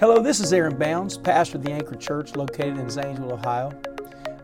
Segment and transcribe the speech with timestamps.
[0.00, 3.72] Hello, this is Aaron Bounds, pastor of the Anchor Church located in Zanesville, Ohio.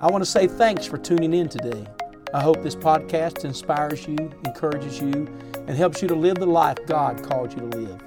[0.01, 1.87] I want to say thanks for tuning in today.
[2.35, 6.79] I hope this podcast inspires you, encourages you, and helps you to live the life
[6.89, 7.99] God called you to live.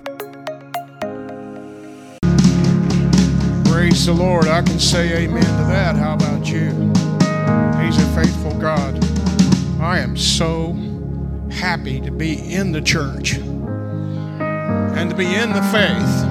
[3.63, 4.47] Praise the Lord.
[4.49, 5.95] I can say amen to that.
[5.95, 6.71] How about you?
[7.81, 9.01] He's a faithful God.
[9.79, 10.73] I am so
[11.49, 16.26] happy to be in the church and to be in the faith.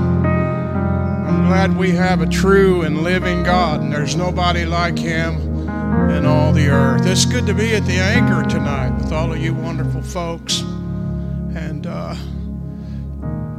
[1.46, 5.68] Glad we have a true and living God, and there's nobody like Him
[6.10, 7.06] in all the earth.
[7.06, 11.86] It's good to be at the anchor tonight with all of you wonderful folks, and
[11.86, 12.16] uh,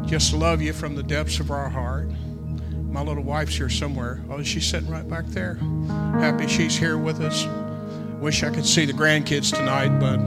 [0.05, 2.09] just love you from the depths of our heart.
[2.91, 4.21] My little wife's here somewhere.
[4.29, 5.55] Oh, she's sitting right back there.
[6.19, 7.47] Happy she's here with us.
[8.19, 10.17] Wish I could see the grandkids tonight, but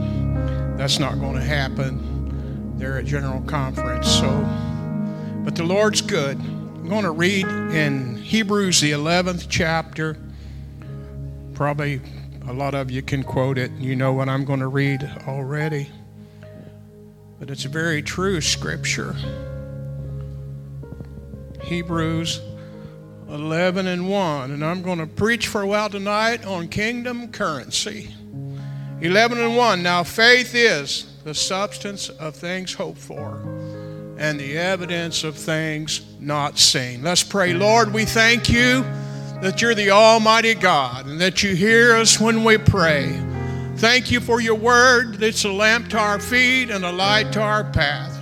[0.77, 2.75] that's not going to happen.
[2.79, 4.09] They're at General Conference.
[4.09, 4.29] So,
[5.43, 6.41] but the Lord's good.
[6.91, 10.17] Going to read in Hebrews, the 11th chapter.
[11.53, 12.01] Probably
[12.49, 13.71] a lot of you can quote it.
[13.79, 15.89] You know what I'm going to read already.
[17.39, 19.15] But it's a very true scripture.
[21.63, 22.41] Hebrews
[23.29, 24.51] 11 and 1.
[24.51, 28.13] And I'm going to preach for a while tonight on kingdom currency.
[28.99, 29.81] 11 and 1.
[29.81, 33.60] Now, faith is the substance of things hoped for
[34.21, 37.01] and the evidence of things not seen.
[37.01, 37.53] Let's pray.
[37.53, 38.83] Lord, we thank you
[39.41, 43.19] that you're the Almighty God and that you hear us when we pray.
[43.77, 47.41] Thank you for your word that's a lamp to our feet and a light to
[47.41, 48.15] our path.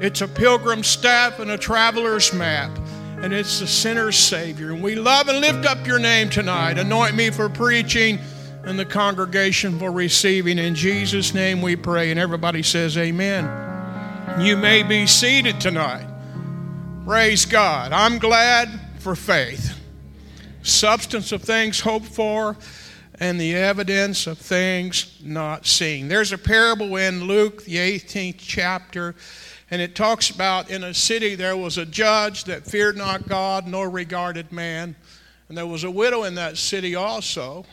[0.00, 2.70] It's a pilgrim's staff and a traveler's map
[3.18, 4.70] and it's the sinner's Savior.
[4.70, 6.78] And we love and lift up your name tonight.
[6.78, 8.20] Anoint me for preaching
[8.62, 10.60] and the congregation for receiving.
[10.60, 12.12] In Jesus' name we pray.
[12.12, 13.61] And everybody says, Amen.
[14.38, 16.06] You may be seated tonight.
[17.04, 17.92] Praise God.
[17.92, 19.78] I'm glad for faith.
[20.62, 22.56] Substance of things hoped for
[23.20, 26.08] and the evidence of things not seen.
[26.08, 29.14] There's a parable in Luke, the 18th chapter
[29.72, 33.66] and it talks about in a city there was a judge that feared not God
[33.66, 34.94] nor regarded man.
[35.48, 37.64] And there was a widow in that city also.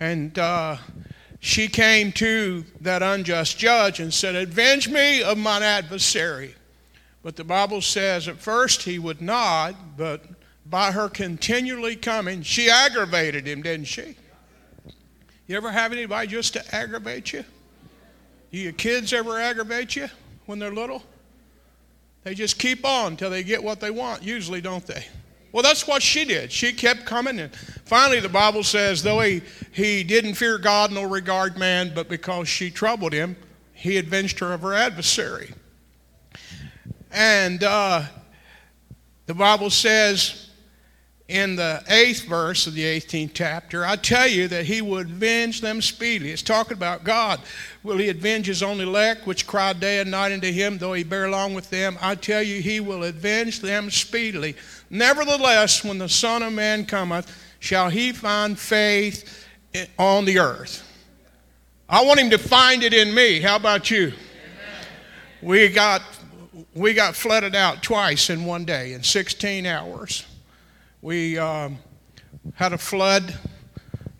[0.00, 0.78] And uh,
[1.40, 6.54] she came to that unjust judge and said, Avenge me of mine adversary.
[7.22, 10.24] But the Bible says at first he would not, but
[10.66, 14.16] by her continually coming, she aggravated him, didn't she?
[15.46, 17.44] You ever have anybody just to aggravate you?
[18.52, 20.08] Do your kids ever aggravate you
[20.46, 21.02] when they're little?
[22.24, 25.06] They just keep on till they get what they want, usually, don't they?
[25.52, 26.52] Well, that's what she did.
[26.52, 27.54] She kept coming, and
[27.84, 29.42] finally, the Bible says, though he,
[29.72, 33.36] he didn't fear God nor regard man, but because she troubled him,
[33.72, 35.52] he avenged her of her adversary.
[37.10, 38.02] And uh,
[39.26, 40.48] the Bible says,
[41.28, 45.60] in the eighth verse of the 18th chapter, I tell you that he would avenge
[45.60, 46.30] them speedily.
[46.30, 47.40] It's talking about God.
[47.82, 51.04] Will he avenge his own elect, which cry day and night unto him, though he
[51.04, 51.98] bear along with them?
[52.00, 54.56] I tell you, he will avenge them speedily.
[54.90, 59.46] Nevertheless, when the Son of Man cometh, shall he find faith
[59.98, 60.84] on the earth?
[61.88, 63.40] I want him to find it in me.
[63.40, 64.08] How about you?
[64.08, 64.14] Amen.
[65.42, 66.02] We got
[66.74, 70.26] we got flooded out twice in one day in 16 hours.
[71.02, 71.78] We um,
[72.54, 73.36] had a flood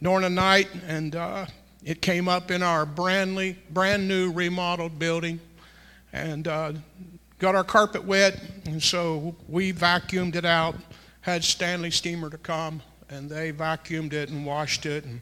[0.03, 1.47] during the night, and uh,
[1.85, 5.41] it came up in our brand, brand new remodeled building
[6.13, 6.73] and uh,
[7.39, 8.41] got our carpet wet.
[8.67, 10.77] And so we vacuumed it out,
[11.21, 15.05] had Stanley Steamer to come, and they vacuumed it and washed it.
[15.05, 15.21] And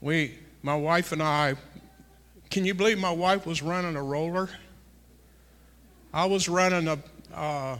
[0.00, 1.54] we, my wife and I,
[2.50, 4.48] can you believe my wife was running a roller?
[6.12, 6.98] I was running a.
[7.32, 7.78] Uh,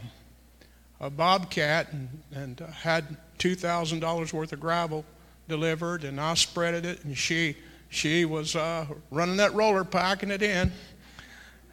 [1.01, 5.03] a bobcat and, and had $2,000 worth of gravel
[5.49, 7.57] delivered, and I spreaded it, and she,
[7.89, 10.71] she was uh, running that roller, packing it in.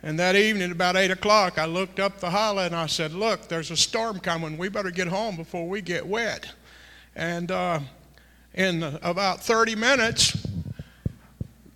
[0.02, 3.48] And that evening, about 8 o'clock, I looked up the hollow and I said, Look,
[3.48, 4.56] there's a storm coming.
[4.56, 6.52] We better get home before we get wet.
[7.16, 7.80] And uh,
[8.54, 10.46] in about 30 minutes,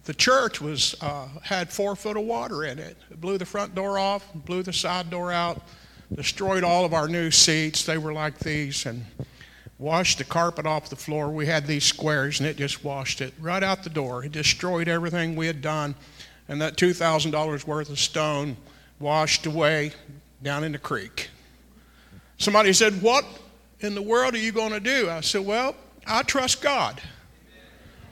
[0.05, 2.97] the church was uh, had four foot of water in it.
[3.11, 5.63] It blew the front door off, blew the side door out,
[6.15, 7.85] destroyed all of our new seats.
[7.85, 9.05] They were like these and
[9.79, 11.29] washed the carpet off the floor.
[11.31, 14.25] We had these squares and it just washed it right out the door.
[14.25, 15.97] It destroyed everything we had done.
[16.53, 18.59] And that $2,000 worth of stone
[19.01, 19.93] washed away
[20.43, 21.31] down in the creek.
[22.37, 23.25] Somebody said, What
[23.81, 25.09] in the world are you going to do?
[25.09, 25.75] I said, Well,
[26.07, 27.01] I trust God.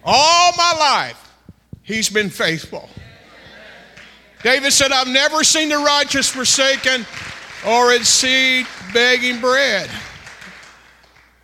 [0.03, 1.35] All my life,
[1.83, 2.89] He's been faithful.
[4.43, 7.05] David said, I've never seen the righteous forsaken
[7.67, 9.91] or its seed begging bread.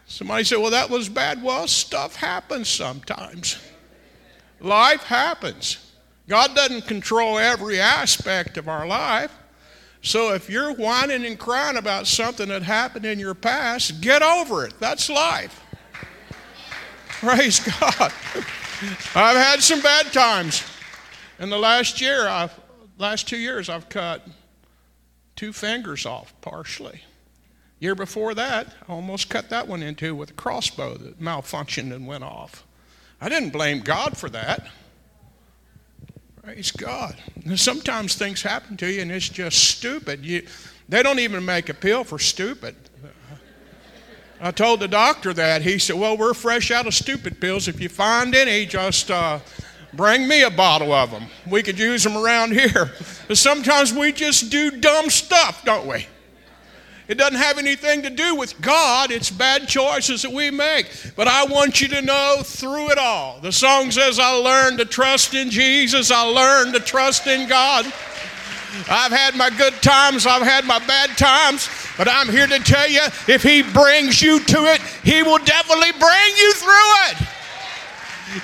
[0.07, 1.43] Somebody said, Well, that was bad.
[1.43, 3.59] Well, stuff happens sometimes.
[4.61, 5.86] Life happens.
[6.28, 9.32] God doesn't control every aspect of our life.
[10.02, 14.64] So if you're whining and crying about something that happened in your past, get over
[14.64, 14.75] it.
[14.78, 15.62] That's life.
[17.08, 18.12] Praise God.
[19.14, 20.62] I've had some bad times.
[21.38, 22.58] In the last year, I've,
[22.99, 24.26] last two years, I've cut
[25.34, 27.02] two fingers off partially.
[27.78, 32.06] Year before that, I almost cut that one into with a crossbow that malfunctioned and
[32.06, 32.67] went off.
[33.20, 34.69] I didn't blame God for that.
[36.47, 37.17] Praise God.
[37.57, 40.25] sometimes things happen to you and it's just stupid.
[40.25, 40.47] You,
[40.89, 42.77] they don't even make a pill for stupid.
[44.41, 45.63] I told the doctor that.
[45.63, 47.67] He said, Well, we're fresh out of stupid pills.
[47.67, 49.41] If you find any, just uh,
[49.93, 51.25] bring me a bottle of them.
[51.51, 52.93] We could use them around here.
[53.27, 56.07] But sometimes we just do dumb stuff, don't we?
[57.08, 60.91] It doesn't have anything to do with God, it's bad choices that we make.
[61.14, 63.38] But I want you to know through it all.
[63.41, 67.87] The song says, I learned to trust in Jesus, I learned to trust in God.
[68.91, 72.88] I've had my good times, I've had my bad times, but I'm here to tell
[72.88, 77.29] you if He brings you to it, He will definitely bring you through it.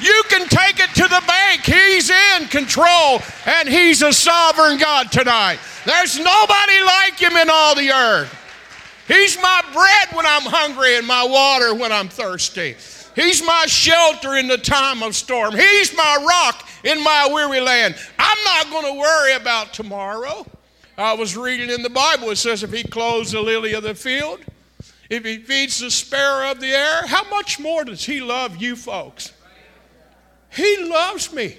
[0.01, 1.63] You can take it to the bank.
[1.63, 5.59] He's in control, and He's a sovereign God tonight.
[5.85, 8.39] There's nobody like Him in all the earth.
[9.13, 12.77] He's my bread when I'm hungry and my water when I'm thirsty.
[13.15, 15.55] He's my shelter in the time of storm.
[15.55, 17.95] He's my rock in my weary land.
[18.19, 20.47] I'm not going to worry about tomorrow.
[20.97, 23.95] I was reading in the Bible, it says, if he clothes the lily of the
[23.95, 24.41] field,
[25.11, 28.77] if he feeds the sparrow of the air, how much more does he love you
[28.77, 29.33] folks?
[30.51, 31.59] He loves me.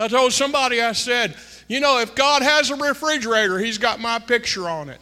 [0.00, 1.36] I told somebody, I said,
[1.68, 5.00] you know, if God has a refrigerator, he's got my picture on it.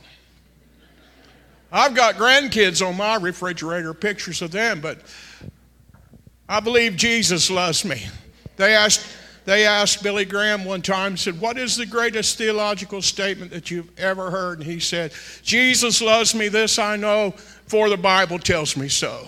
[1.75, 5.01] I've got grandkids on my refrigerator, pictures of them, but
[6.49, 8.07] I believe Jesus loves me.
[8.57, 9.05] They asked,
[9.45, 13.91] they asked Billy Graham one time, said, What is the greatest theological statement that you've
[13.99, 14.61] ever heard?
[14.61, 17.33] And he said, Jesus loves me, this I know,
[17.67, 19.27] for the Bible tells me so.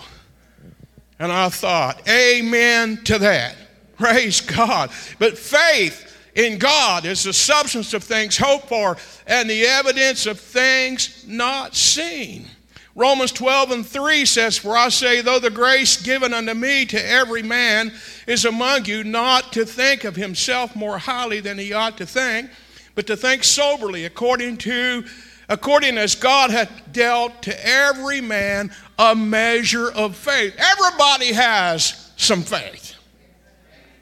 [1.19, 3.57] And I thought, Amen to that.
[3.97, 4.89] Praise God.
[5.19, 6.06] But faith
[6.37, 8.95] in God is the substance of things hoped for
[9.25, 12.45] and the evidence of things not seen.
[12.93, 17.09] Romans 12 and 3 says, For I say, though the grace given unto me to
[17.09, 17.91] every man
[18.27, 22.51] is among you, not to think of himself more highly than he ought to think,
[22.93, 25.05] but to think soberly, according to
[25.49, 30.53] according as God hath dealt to every man a measure of faith.
[30.57, 32.95] Everybody has some faith.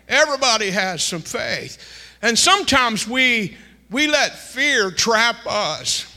[0.10, 2.05] Everybody has some faith.
[2.26, 3.56] And sometimes we,
[3.92, 6.12] we let fear trap us.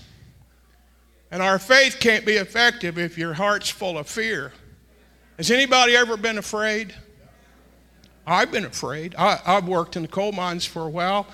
[1.31, 4.55] And our faith can't be effective if your heart's full of fear.
[5.37, 6.95] Has anybody ever been afraid?
[8.27, 9.17] I've been afraid.
[9.17, 11.27] I, have worked in the coal mines for a while,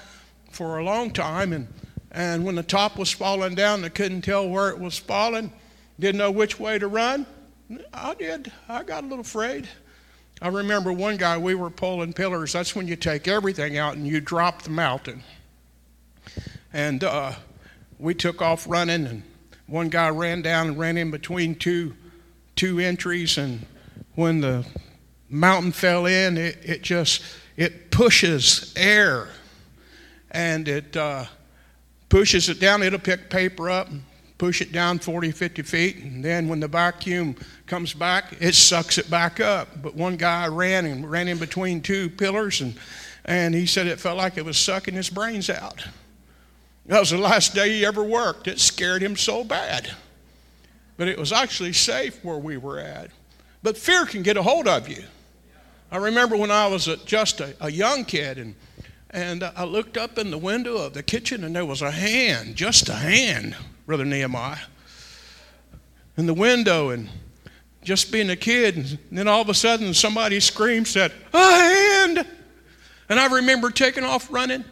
[0.50, 1.68] for a long time, and,
[2.10, 5.52] and when the top was falling down, I couldn't tell where it was falling,
[6.00, 7.26] didn't know which way to run.
[7.92, 8.50] I did.
[8.68, 9.68] I got a little afraid.
[10.44, 12.52] I remember one guy, we were pulling pillars.
[12.52, 15.22] That's when you take everything out and you drop the mountain.
[16.70, 17.32] And uh,
[17.98, 19.22] we took off running, and
[19.66, 21.94] one guy ran down and ran in between two,
[22.56, 23.38] two entries.
[23.38, 23.64] And
[24.16, 24.66] when the
[25.30, 27.22] mountain fell in, it, it just
[27.56, 29.28] it pushes air,
[30.30, 31.24] and it uh,
[32.10, 32.82] pushes it down.
[32.82, 34.02] It'll pick paper up, and
[34.44, 37.34] push it down 40, 50 feet, and then when the vacuum
[37.66, 39.82] comes back, it sucks it back up.
[39.82, 42.74] But one guy ran and ran in between two pillars, and,
[43.24, 45.86] and he said it felt like it was sucking his brains out.
[46.84, 48.46] That was the last day he ever worked.
[48.46, 49.90] It scared him so bad.
[50.98, 53.08] But it was actually safe where we were at.
[53.62, 55.04] But fear can get a hold of you.
[55.90, 58.56] I remember when I was a, just a, a young kid, and,
[59.08, 62.56] and I looked up in the window of the kitchen, and there was a hand,
[62.56, 63.56] just a hand,
[63.86, 64.58] Brother Nehemiah,
[66.16, 67.08] in the window, and
[67.82, 72.26] just being a kid, and then all of a sudden somebody screams said, A hand!
[73.10, 74.64] And I remember taking off running,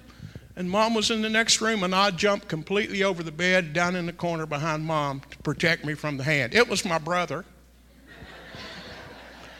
[0.56, 3.96] and mom was in the next room, and I jumped completely over the bed down
[3.96, 6.54] in the corner behind mom to protect me from the hand.
[6.54, 7.44] It was my brother.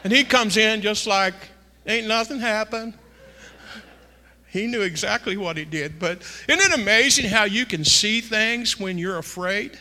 [0.03, 1.35] and he comes in just like,
[1.87, 2.95] ain't nothing happened.
[4.53, 5.99] He knew exactly what he did.
[5.99, 9.79] But isn't it amazing how you can see things when you're afraid?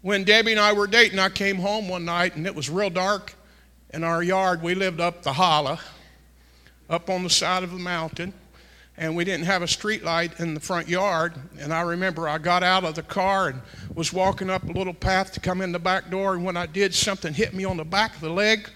[0.00, 2.90] When Debbie and I were dating, I came home one night and it was real
[2.90, 3.34] dark
[3.94, 4.60] in our yard.
[4.60, 5.78] We lived up the hollow,
[6.90, 8.34] up on the side of the mountain.
[8.96, 11.34] and we didn't have a street light in the front yard.
[11.58, 13.60] And I remember I got out of the car and
[13.94, 16.34] was walking up a little path to come in the back door.
[16.34, 18.68] And when I did, something hit me on the back of the leg.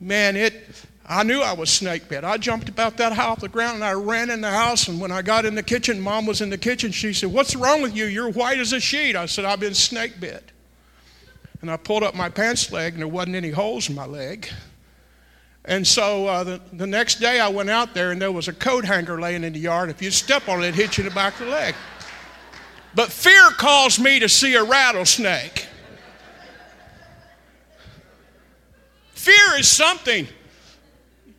[0.00, 0.84] Man, it.
[1.10, 2.22] I knew I was snake bit.
[2.22, 4.88] I jumped about that high off the ground and I ran in the house.
[4.88, 6.92] And when I got in the kitchen, mom was in the kitchen.
[6.92, 8.04] She said, What's wrong with you?
[8.04, 9.16] You're white as a sheet.
[9.16, 10.52] I said, I've been snake bit.
[11.62, 14.50] And I pulled up my pants leg and there wasn't any holes in my leg.
[15.64, 18.52] And so uh, the, the next day I went out there and there was a
[18.52, 19.88] coat hanger laying in the yard.
[19.88, 21.74] If you step on it, it hit you in the back of the leg.
[22.94, 25.66] But fear caused me to see a rattlesnake.
[29.12, 30.28] Fear is something.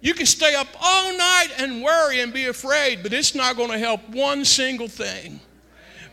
[0.01, 3.72] You can stay up all night and worry and be afraid, but it's not going
[3.72, 5.39] to help one single thing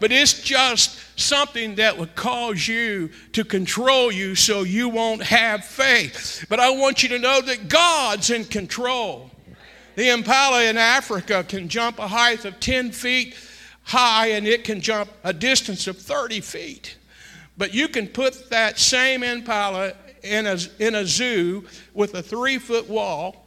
[0.01, 5.65] but it's just something that would cause you to control you so you won't have
[5.65, 6.45] faith.
[6.49, 9.31] But I want you to know that God's in control.
[9.95, 13.35] The impala in Africa can jump a height of 10 feet
[13.83, 16.97] high and it can jump a distance of 30 feet.
[17.57, 21.65] But you can put that same impala in a, in a zoo
[21.95, 23.46] with a three foot wall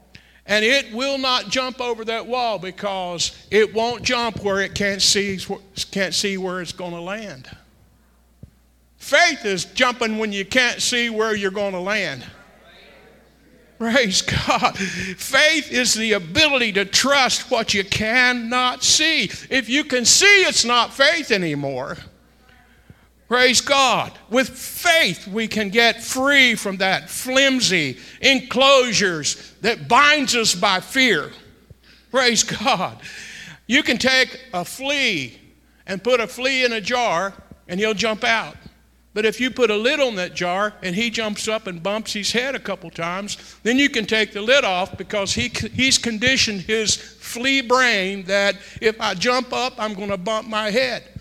[0.49, 5.01] and it will not jump over that wall because it won't jump where it can't
[5.01, 5.39] see,
[5.91, 7.47] can't see where it's going to land.
[8.97, 12.25] Faith is jumping when you can't see where you're going to land.
[13.77, 14.75] Praise God.
[14.75, 19.25] Faith is the ability to trust what you cannot see.
[19.51, 21.95] If you can see, it's not faith anymore.
[23.29, 24.12] Praise God.
[24.31, 31.29] With faith, we can get free from that flimsy enclosures that binds us by fear.
[32.09, 33.00] Praise God.
[33.67, 35.39] You can take a flea
[35.86, 37.36] and put a flea in a jar
[37.67, 38.55] and he'll jump out.
[39.13, 42.13] But if you put a lid on that jar and he jumps up and bumps
[42.13, 46.00] his head a couple times, then you can take the lid off because he, he's
[46.00, 51.18] conditioned his flea brain that if I jump up, I'm going to bump my head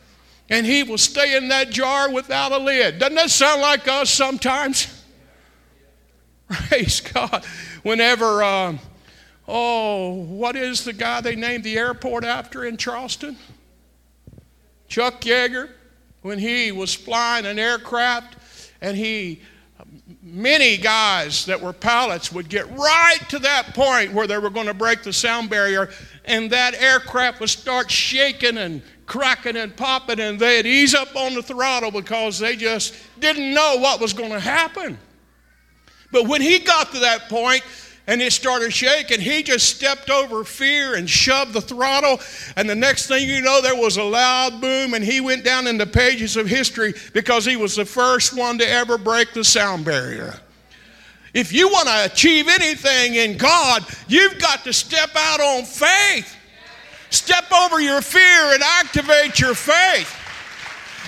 [0.51, 2.99] and he will stay in that jar without a lid.
[2.99, 5.05] Doesn't that sound like us sometimes?
[6.49, 7.45] Praise God.
[7.83, 8.77] Whenever, uh,
[9.47, 13.37] oh, what is the guy they named the airport after in Charleston?
[14.89, 15.69] Chuck Yeager,
[16.23, 18.37] when he was flying an aircraft
[18.81, 19.43] and he
[20.23, 24.67] many guys that were pilots would get right to that point where they were going
[24.67, 25.89] to break the sound barrier
[26.25, 31.35] and that aircraft would start shaking and cracking and popping, and they'd ease up on
[31.35, 34.97] the throttle because they just didn't know what was going to happen.
[36.13, 37.63] But when he got to that point,
[38.09, 39.21] and it started shaking.
[39.21, 42.19] He just stepped over fear and shoved the throttle.
[42.57, 45.67] And the next thing you know, there was a loud boom, and he went down
[45.67, 49.45] in the pages of history because he was the first one to ever break the
[49.45, 50.41] sound barrier.
[51.35, 56.35] If you want to achieve anything in God, you've got to step out on faith.
[57.11, 60.15] Step over your fear and activate your faith.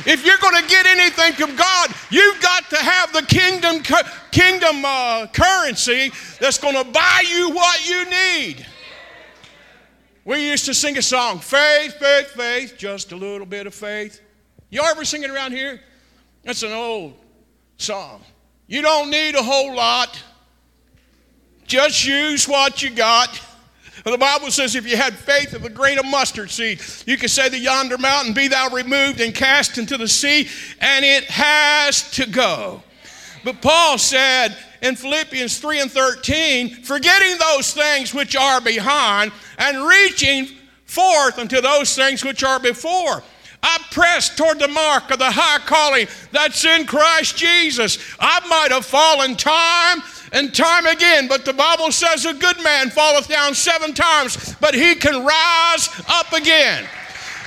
[0.07, 3.83] If you're going to get anything from God, you've got to have the kingdom,
[4.31, 8.67] kingdom uh, currency that's going to buy you what you need.
[10.25, 14.21] We used to sing a song, faith, faith, faith, just a little bit of faith.
[14.71, 15.81] You ever sing it around here?
[16.45, 17.15] That's an old
[17.77, 18.23] song.
[18.67, 20.23] You don't need a whole lot.
[21.67, 23.41] Just use what you got.
[24.05, 27.31] The Bible says if you had faith of a grain of mustard seed, you could
[27.31, 30.49] say to yonder mountain, Be thou removed and cast into the sea,
[30.81, 32.83] and it has to go.
[33.45, 39.87] But Paul said in Philippians 3 and 13, forgetting those things which are behind and
[39.87, 40.49] reaching
[40.85, 43.23] forth unto those things which are before.
[43.63, 47.99] I press toward the mark of the high calling that's in Christ Jesus.
[48.19, 51.29] I might have fallen time and time again.
[51.29, 55.89] But the Bible says a good man falleth down seven times, but he can rise
[56.09, 56.87] up again.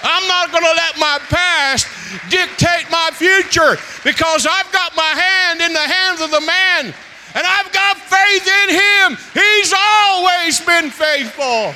[0.04, 1.88] I'm not going to let my past
[2.30, 6.94] dictate my future because I've got my hand in the hands of the man
[7.36, 9.18] and I've got faith in him.
[9.34, 11.74] He's always been faithful.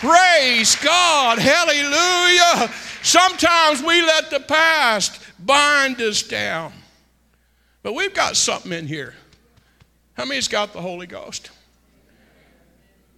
[0.00, 1.38] Praise God.
[1.38, 2.68] Hallelujah.
[3.02, 6.72] Sometimes we let the past bind us down.
[7.82, 9.14] But we've got something in here.
[10.14, 11.50] How many's got the Holy Ghost?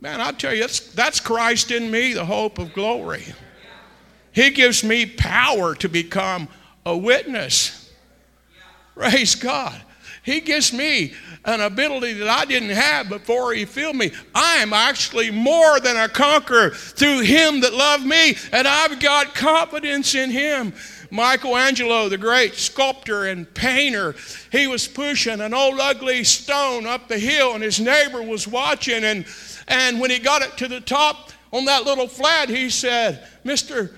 [0.00, 3.25] Man, I tell you, that's, that's Christ in me, the hope of glory.
[4.33, 6.49] He gives me power to become
[6.85, 7.92] a witness.
[8.94, 9.80] Praise God.
[10.23, 11.12] He gives me
[11.44, 14.11] an ability that I didn't have before He filled me.
[14.35, 19.35] I am actually more than a conqueror through Him that loved me, and I've got
[19.35, 20.73] confidence in Him.
[21.14, 24.16] Michelangelo, the great sculptor and painter,
[24.50, 29.04] he was pushing an old ugly stone up the hill, and his neighbor was watching.
[29.04, 29.25] And,
[29.68, 33.94] and when he got it to the top, on that little flat, he said, Mr.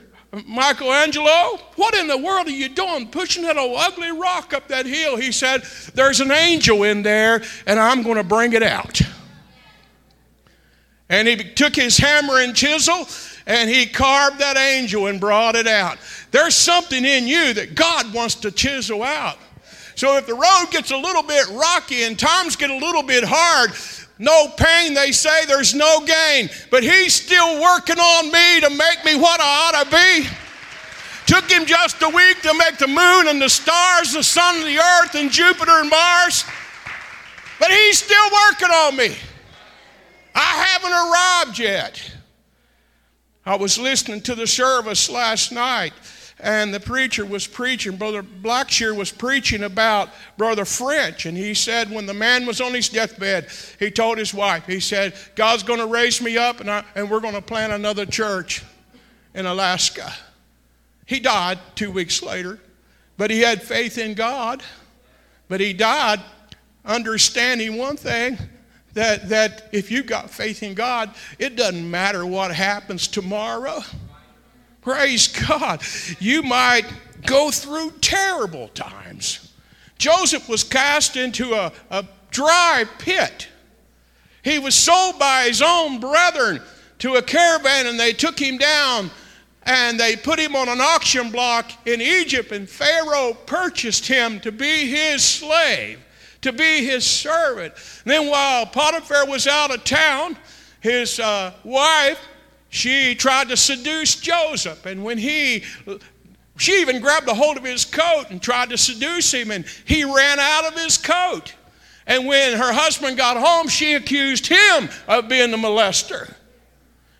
[0.46, 4.84] Michelangelo, what in the world are you doing pushing that old ugly rock up that
[4.84, 5.16] hill?
[5.16, 5.62] He said,
[5.94, 9.00] There's an angel in there, and I'm going to bring it out.
[11.08, 13.08] And he took his hammer and chisel
[13.46, 15.98] and he carved that angel and brought it out.
[16.32, 19.38] There's something in you that God wants to chisel out.
[19.94, 23.24] So if the road gets a little bit rocky and times get a little bit
[23.24, 23.70] hard,
[24.18, 26.50] no pain, they say, there's no gain.
[26.70, 30.28] But he's still working on me to make me what I ought to be.
[31.26, 34.66] Took him just a week to make the moon and the stars, the sun and
[34.66, 36.44] the earth, and Jupiter and Mars.
[37.58, 39.16] But he's still working on me.
[40.34, 42.15] I haven't arrived yet.
[43.46, 45.92] I was listening to the service last night,
[46.40, 47.96] and the preacher was preaching.
[47.96, 52.74] Brother Blackshear was preaching about Brother French, and he said when the man was on
[52.74, 53.48] his deathbed,
[53.78, 57.08] he told his wife, he said, God's going to raise me up, and, I, and
[57.08, 58.64] we're going to plant another church
[59.32, 60.12] in Alaska.
[61.06, 62.58] He died two weeks later,
[63.16, 64.62] but he had faith in God.
[65.48, 66.20] But he died
[66.84, 68.38] understanding one thing
[68.96, 73.80] that, that if you've got faith in God, it doesn't matter what happens tomorrow.
[74.80, 75.82] Praise God.
[76.18, 76.86] You might
[77.26, 79.52] go through terrible times.
[79.98, 83.48] Joseph was cast into a, a dry pit.
[84.42, 86.60] He was sold by his own brethren
[87.00, 89.10] to a caravan, and they took him down
[89.64, 94.52] and they put him on an auction block in Egypt, and Pharaoh purchased him to
[94.52, 95.98] be his slave,
[96.46, 97.74] to be his servant.
[98.04, 100.36] And then while Potiphar was out of town,
[100.80, 102.20] his uh, wife,
[102.68, 104.86] she tried to seduce Joseph.
[104.86, 105.64] And when he,
[106.56, 110.04] she even grabbed a hold of his coat and tried to seduce him, and he
[110.04, 111.54] ran out of his coat.
[112.06, 116.32] And when her husband got home, she accused him of being the molester.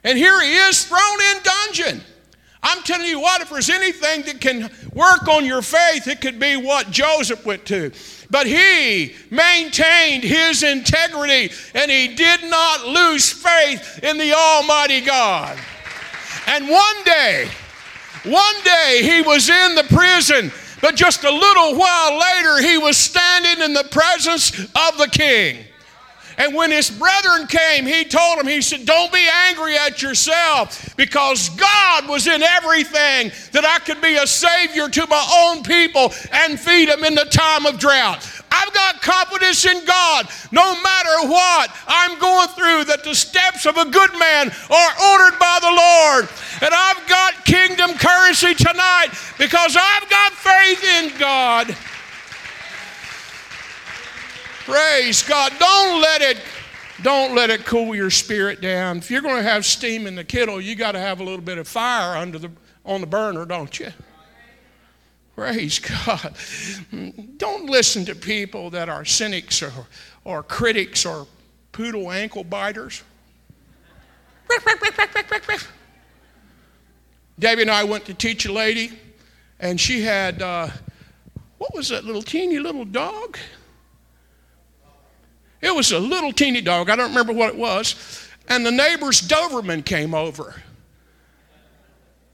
[0.05, 2.01] And here he is thrown in dungeon.
[2.69, 6.41] I'm telling you what, if there's anything that can work on your faith, it could
[6.41, 7.93] be what Joseph went to.
[8.29, 15.57] But he maintained his integrity and he did not lose faith in the Almighty God.
[16.49, 17.49] And one day,
[18.25, 22.97] one day he was in the prison, but just a little while later he was
[22.97, 25.65] standing in the presence of the king.
[26.39, 30.95] And when his brethren came, he told them, he said, Don't be angry at yourself
[30.97, 36.13] because God was in everything that I could be a savior to my own people
[36.33, 38.29] and feed them in the time of drought.
[38.51, 43.77] I've got confidence in God no matter what I'm going through, that the steps of
[43.77, 46.29] a good man are ordered by the Lord.
[46.63, 51.77] And I've got kingdom currency tonight because I've got faith in God.
[54.67, 55.53] Praise God.
[55.61, 56.39] Don't let it
[57.03, 58.99] don't let it cool your spirit down.
[58.99, 61.41] If you're going to have steam in the kettle, you got to have a little
[61.41, 62.51] bit of fire under the
[62.85, 63.93] on the burner, don't you?
[65.37, 66.35] Praise God.
[67.37, 69.73] Don't listen to people that are cynics or,
[70.25, 71.29] or critics or
[71.71, 73.05] poodle ankle biters.
[77.39, 78.99] Debbie and I went to teach a lady,
[79.61, 80.71] and she had, uh,
[81.59, 83.39] what was that little teeny little dog?
[85.67, 86.89] It was a little teeny dog.
[86.89, 87.97] I don't remember what it was.
[88.47, 90.55] And the neighbor's Doberman came over.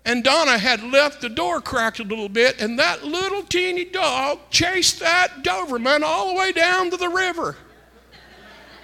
[0.04, 4.38] And Donna had left the door cracked a little bit, and that little teeny dog
[4.50, 7.56] chased that Doberman all the way down to the river.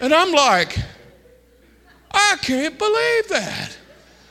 [0.01, 0.79] And I'm like,
[2.11, 3.77] I can't believe that.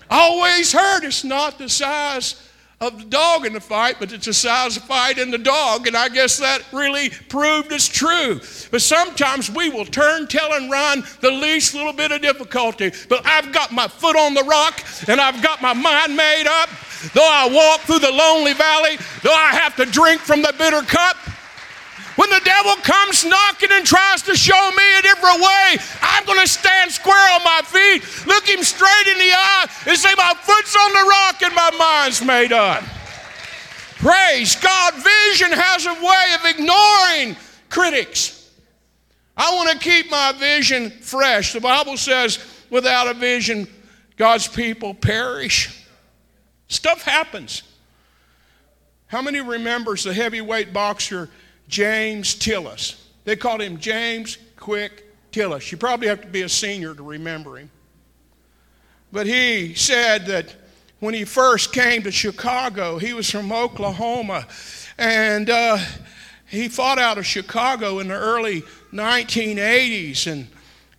[0.10, 2.42] I always heard it's not the size
[2.80, 5.88] of the dog in the fight, but it's a size of fight in the dog,
[5.88, 8.40] and I guess that really proved it's true.
[8.70, 12.92] But sometimes we will turn, tell, and run the least little bit of difficulty.
[13.10, 16.70] But I've got my foot on the rock, and I've got my mind made up.
[17.14, 20.82] Though I walk through the lonely valley, though I have to drink from the bitter
[20.82, 21.18] cup,
[22.18, 26.40] when the devil comes knocking and tries to show me a different way, I'm going
[26.40, 30.34] to stand square on my feet, look him straight in the eye, and say, My
[30.42, 32.84] foot's on the rock and my mind's made up.
[33.98, 34.94] Praise God.
[34.96, 37.36] Vision has a way of ignoring
[37.70, 38.52] critics.
[39.36, 41.54] I want to keep my vision fresh.
[41.54, 43.68] The Bible says, without a vision,
[44.16, 45.86] God's people perish.
[46.68, 47.62] Stuff happens.
[49.08, 51.30] How many remembers the heavyweight boxer
[51.68, 52.96] James Tillis.
[53.26, 55.72] They called him James Quick Tillis.
[55.72, 57.70] You probably have to be a senior to remember him.
[59.12, 60.54] But he said that
[61.00, 64.48] when he first came to Chicago, he was from Oklahoma,
[64.98, 65.78] and uh,
[66.48, 70.32] he fought out of Chicago in the early 1980s.
[70.32, 70.48] And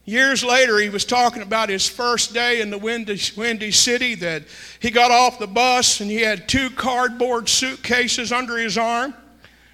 [0.09, 4.44] Years later, he was talking about his first day in the windy, windy city that
[4.81, 9.12] he got off the bus and he had two cardboard suitcases under his arm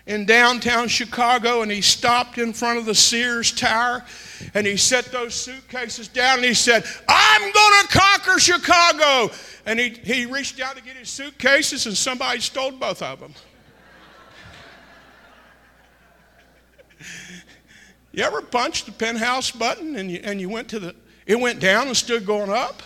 [0.06, 4.04] in downtown Chicago and he stopped in front of the Sears Tower
[4.52, 9.32] and he set those suitcases down and he said, I'm going to conquer Chicago.
[9.64, 13.34] And he, he reached out to get his suitcases and somebody stole both of them.
[18.12, 20.94] You ever punched the penthouse button and you, and you went to the,
[21.26, 22.80] it went down and stood going up?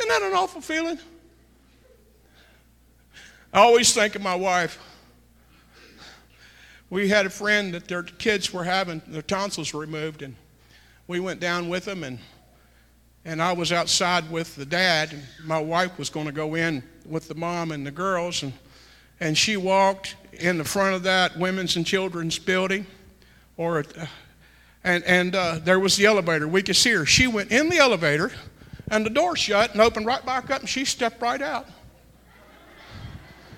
[0.00, 0.98] Isn't that an awful feeling?
[3.52, 4.80] I always think of my wife.
[6.88, 10.36] We had a friend that their kids were having their tonsils removed, and
[11.08, 12.18] we went down with them, and
[13.24, 16.84] and I was outside with the dad, and my wife was going to go in
[17.04, 18.52] with the mom and the girls, and
[19.18, 22.86] and she walked in the front of that women's and children's building,
[23.56, 23.84] or
[24.84, 26.46] and and uh, there was the elevator.
[26.46, 27.04] We could see her.
[27.04, 28.30] She went in the elevator,
[28.92, 31.66] and the door shut and opened right back up, and she stepped right out.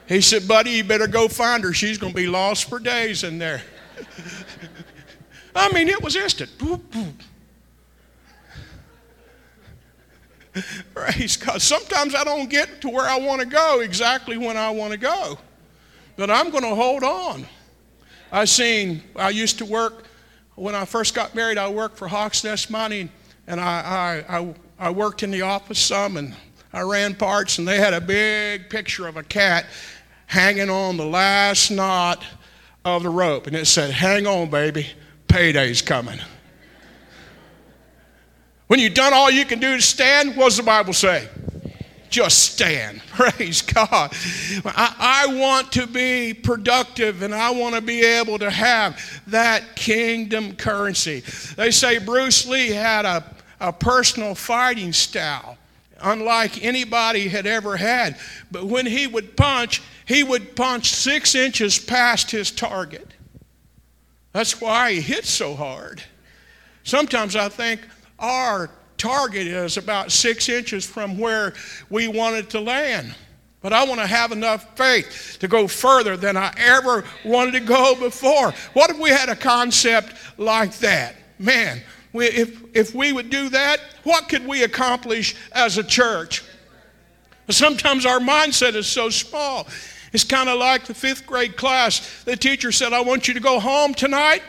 [0.09, 1.73] He said, "Buddy, you better go find her.
[1.75, 3.63] She's going to be lost for days in there."
[5.55, 6.51] I mean, it was instant.
[10.95, 11.61] Praise God.
[11.61, 14.99] Sometimes I don't get to where I want to go exactly when I want to
[14.99, 15.39] go,
[16.17, 17.47] but I'm going to hold on.
[18.31, 19.03] I seen.
[19.17, 20.05] I used to work
[20.55, 21.59] when I first got married.
[21.59, 23.11] I worked for Hawks Nest Mining,
[23.47, 26.35] and I, I, I, I worked in the office some, and
[26.73, 29.67] I ran parts, and they had a big picture of a cat
[30.29, 32.23] hanging on the last knot
[32.85, 34.87] of the rope, and it said, "Hang on, baby,
[35.27, 36.21] payday's coming."
[38.69, 41.27] When you've done all you can do to stand, what does the Bible say?
[42.11, 43.01] Just stand.
[43.09, 44.13] Praise God.
[44.65, 49.75] I, I, want to be productive and I want to be able to have that
[49.75, 51.21] kingdom currency.
[51.57, 53.25] They say Bruce Lee had a,
[53.61, 55.57] a personal fighting style
[56.01, 58.19] unlike anybody had ever had.
[58.51, 63.13] But when he would punch, he would punch six inches past his target.
[64.33, 66.03] That's why he hit so hard.
[66.83, 67.83] Sometimes I think
[68.19, 71.53] our target is about six inches from where
[71.91, 73.15] we want it to land.
[73.61, 77.61] But I want to have enough faith to go further than I ever wanted to
[77.61, 78.55] go before.
[78.73, 81.17] What if we had a concept like that?
[81.39, 81.83] Man,
[82.15, 86.43] we, if, if we would do that, what could we accomplish as a church?
[87.51, 89.67] Sometimes our mindset is so small.
[90.13, 92.25] It's kind of like the fifth grade class.
[92.25, 94.43] The teacher said, I want you to go home tonight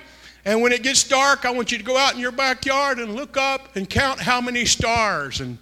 [0.45, 3.15] and when it gets dark, I want you to go out in your backyard and
[3.15, 5.41] look up and count how many stars.
[5.41, 5.57] And,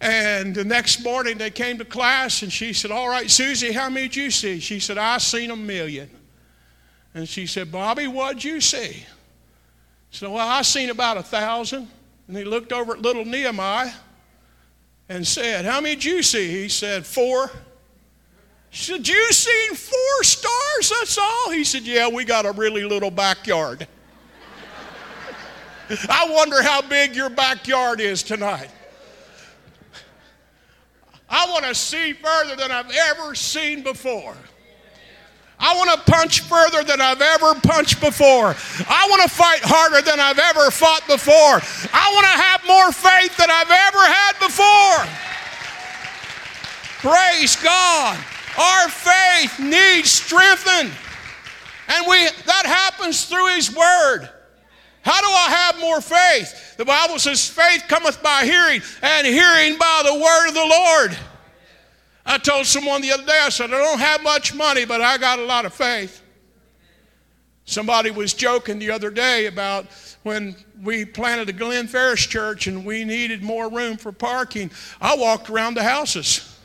[0.00, 3.88] and the next morning they came to class and she said, All right, Susie, how
[3.88, 4.60] many did you see?
[4.60, 6.10] She said, I seen a million.
[7.14, 9.04] And she said, Bobby, what'd you see?
[10.10, 11.88] So, well, I seen about a thousand.
[12.28, 13.92] And he looked over at little Nehemiah
[15.08, 16.48] and said, How many did you see?
[16.48, 17.50] He said, Four.
[18.70, 20.90] She said, You seen four stars?
[20.90, 21.50] That's all?
[21.50, 23.86] He said, Yeah, we got a really little backyard.
[26.08, 28.70] I wonder how big your backyard is tonight.
[31.30, 34.34] I want to see further than I've ever seen before.
[35.60, 38.54] I want to punch further than I've ever punched before.
[38.88, 41.60] I want to fight harder than I've ever fought before.
[41.92, 45.04] I want to have more faith than I've ever had before.
[47.10, 48.18] Praise God.
[48.58, 50.92] Our faith needs strengthened.
[51.88, 54.28] And we that happens through his word.
[55.02, 56.76] How do I have more faith?
[56.76, 61.18] The Bible says faith cometh by hearing, and hearing by the word of the Lord.
[62.26, 65.16] I told someone the other day, I said, I don't have much money, but I
[65.16, 66.22] got a lot of faith.
[67.64, 69.86] Somebody was joking the other day about
[70.24, 74.70] when we planted a Glen Ferris church and we needed more room for parking.
[75.00, 76.57] I walked around the houses.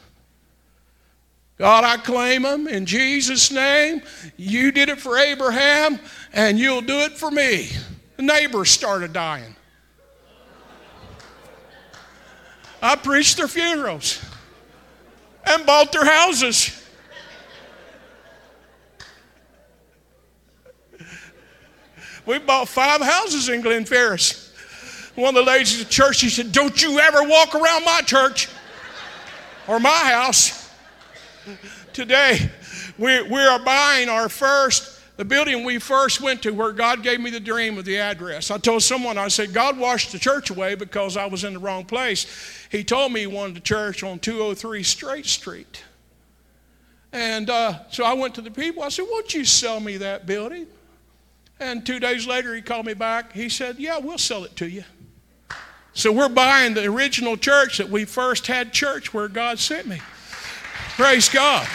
[1.63, 4.01] God, I claim them in Jesus' name.
[4.35, 5.97] You did it for Abraham,
[6.33, 7.69] and you'll do it for me.
[8.17, 9.55] The neighbors started dying.
[12.81, 14.21] I preached their funerals
[15.45, 16.85] and bought their houses.
[22.25, 24.53] We bought five houses in Glen Ferris.
[25.15, 28.01] One of the ladies at the church, she said, Don't you ever walk around my
[28.01, 28.49] church
[29.65, 30.62] or my house.
[31.93, 32.49] Today,
[32.97, 37.21] we, we are buying our first the building we first went to where God gave
[37.21, 38.49] me the dream of the address.
[38.49, 41.59] I told someone, I said, God washed the church away because I was in the
[41.59, 42.25] wrong place.
[42.71, 45.83] He told me he wanted a church on 203 Straight Street.
[47.11, 48.81] And uh, so I went to the people.
[48.81, 50.65] I said, Won't you sell me that building?
[51.59, 53.33] And two days later, he called me back.
[53.33, 54.83] He said, Yeah, we'll sell it to you.
[55.93, 60.01] So we're buying the original church that we first had church where God sent me.
[60.95, 61.67] Praise God.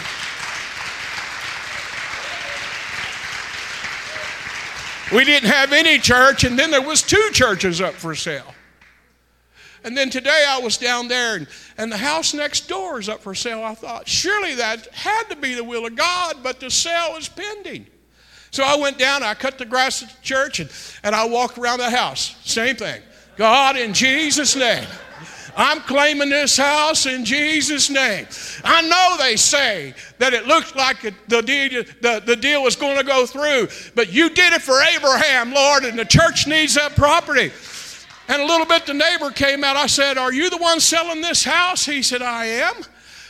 [5.11, 8.53] We didn't have any church, and then there was two churches up for sale.
[9.83, 13.21] And then today I was down there, and, and the house next door is up
[13.21, 13.63] for sale.
[13.63, 17.27] I thought, surely that had to be the will of God, but the sale is
[17.27, 17.87] pending.
[18.51, 20.69] So I went down, I cut the grass at the church, and,
[21.03, 22.35] and I walked around the house.
[22.43, 23.01] Same thing.
[23.35, 24.87] God, in Jesus' name.
[25.55, 28.27] I'm claiming this house in Jesus' name.
[28.63, 32.97] I know they say that it looked like the, deal, the, the deal was going
[32.97, 36.95] to go through, but you did it for Abraham, Lord, and the church needs that
[36.95, 37.51] property.
[38.29, 39.75] And a little bit the neighbor came out.
[39.75, 41.83] I said, Are you the one selling this house?
[41.83, 42.75] He said, I am.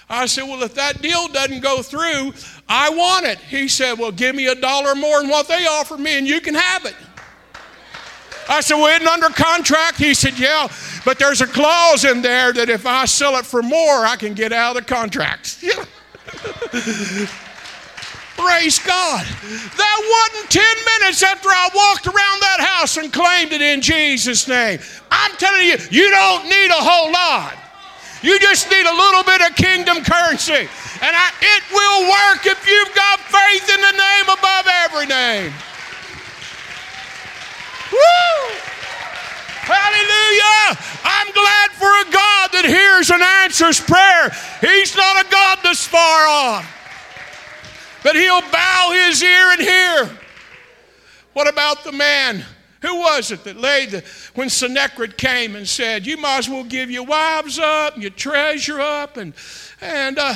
[0.10, 2.34] I said, Well, if that deal doesn't go through,
[2.67, 3.39] I want it.
[3.39, 6.41] He said, Well, give me a dollar more than what they offer me, and you
[6.41, 6.95] can have it.
[8.49, 9.97] I said, Well, isn't under contract?
[9.97, 10.67] He said, Yeah,
[11.06, 14.34] but there's a clause in there that if I sell it for more, I can
[14.34, 15.64] get out of the contract.
[18.40, 19.26] Praise God.
[19.76, 20.64] That wasn't 10
[21.02, 24.80] minutes after I walked around that house and claimed it in Jesus' name.
[25.12, 27.58] I'm telling you, you don't need a whole lot.
[28.22, 30.68] You just need a little bit of kingdom currency.
[31.02, 35.54] And I, it will work if you've got faith in the name above every name.
[37.92, 38.68] Woo!
[39.69, 40.79] Hallelujah!
[41.03, 44.32] I'm glad for a God that hears and answers prayer.
[44.62, 46.65] He's not a God that's far off,
[48.03, 50.17] but He'll bow His ear and hear.
[51.34, 52.43] What about the man?
[52.82, 54.03] Who was it that laid the,
[54.36, 58.12] when Sennacherib came and said, You might as well give your wives up and your
[58.12, 59.17] treasure up?
[59.17, 59.34] And,
[59.82, 60.36] and uh,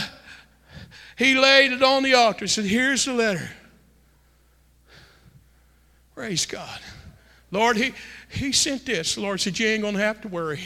[1.17, 3.49] he laid it on the altar and said, Here's the letter.
[6.15, 6.79] Praise God.
[7.49, 7.93] Lord, he,
[8.33, 9.15] he sent this.
[9.15, 10.61] The Lord said, You ain't going to have to worry.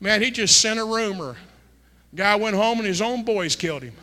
[0.00, 1.36] Man, he just sent a rumor.
[2.14, 3.94] Guy went home and his own boys killed him.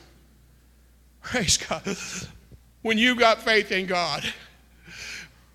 [1.21, 1.83] Praise God.
[2.81, 4.23] When you got faith in God.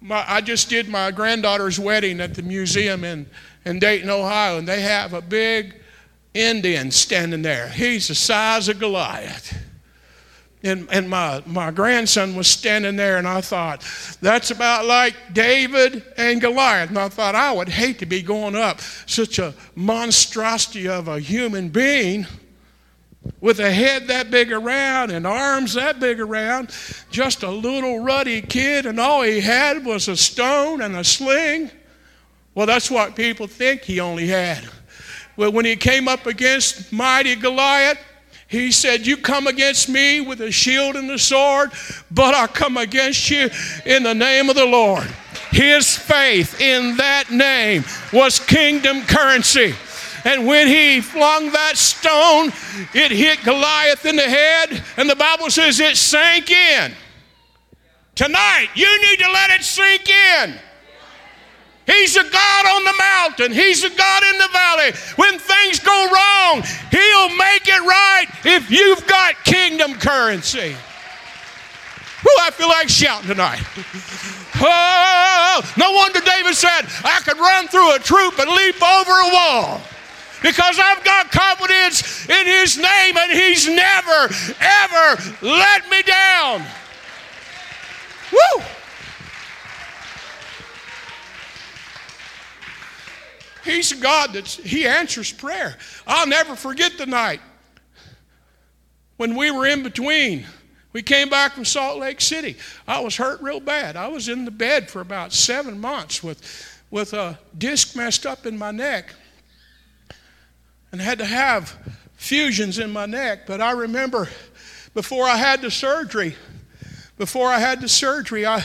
[0.01, 3.29] My, I just did my granddaughter's wedding at the museum in,
[3.65, 5.75] in Dayton, Ohio, and they have a big
[6.35, 7.69] Indian standing there.
[7.69, 9.68] He's the size of Goliath.
[10.69, 13.85] And, and my, my grandson was standing there, and I thought,
[14.21, 16.91] that's about like David and Goliath.
[16.91, 21.19] And I thought, I would hate to be going up such a monstrosity of a
[21.19, 22.27] human being
[23.41, 26.71] with a head that big around and arms that big around,
[27.11, 31.71] just a little ruddy kid, and all he had was a stone and a sling.
[32.55, 34.69] Well, that's what people think he only had.
[35.37, 37.99] Well, when he came up against mighty Goliath,
[38.49, 41.71] he said, You come against me with a shield and a sword,
[42.11, 43.51] but I come against you
[43.85, 45.07] in the name of the Lord.
[45.51, 49.75] His faith in that name was kingdom currency.
[50.25, 52.49] And when he flung that stone,
[52.95, 56.93] it hit Goliath in the head, and the Bible says it sank in.
[58.15, 60.59] Tonight, you need to let it sink in.
[61.89, 63.53] He's a God on the mountain.
[63.53, 64.93] He's a God in the valley.
[65.17, 70.77] When things go wrong, He'll make it right if you've got kingdom currency.
[72.23, 73.63] Who I feel like shouting tonight.
[74.61, 79.33] Oh, no wonder David said, I could run through a troop and leap over a
[79.33, 79.81] wall.
[80.43, 86.65] Because I've got confidence in his name and he's never, ever let me down.
[88.33, 88.65] Woo!
[93.69, 95.77] He's a God that He answers prayer.
[96.07, 97.41] I'll never forget the night
[99.19, 100.47] when we were in between.
[100.93, 102.57] We came back from Salt Lake City.
[102.87, 103.95] I was hurt real bad.
[103.95, 106.43] I was in the bed for about seven months with,
[106.91, 109.15] with a disc messed up in my neck
[110.91, 111.77] and had to have
[112.17, 113.47] fusions in my neck.
[113.47, 114.29] But I remember
[114.95, 116.35] before I had the surgery,
[117.19, 118.63] before I had the surgery, I,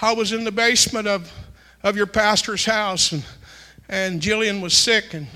[0.00, 1.32] I was in the basement of,
[1.82, 3.24] of your pastor's house and
[3.92, 5.26] and Jillian was sick, and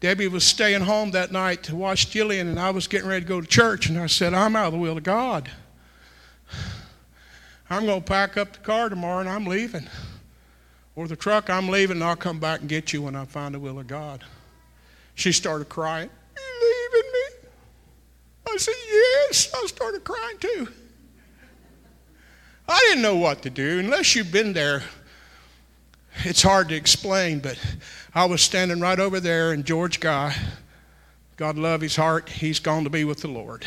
[0.00, 3.28] Debbie was staying home that night to watch Jillian, and I was getting ready to
[3.28, 5.50] go to church, and I said, I'm out of the will of God.
[7.68, 9.86] I'm going to pack up the car tomorrow, and I'm leaving.
[10.96, 13.54] Or the truck, I'm leaving, and I'll come back and get you when I find
[13.54, 14.24] the will of God.
[15.14, 16.08] She started crying.
[16.34, 17.48] You leaving me?
[18.54, 19.52] I said, Yes.
[19.54, 20.68] I started crying too.
[22.66, 24.82] I didn't know what to do unless you've been there
[26.24, 27.58] it's hard to explain, but
[28.14, 30.34] I was standing right over there, and George Guy,
[31.36, 33.64] God love his heart, he's gone to be with the Lord.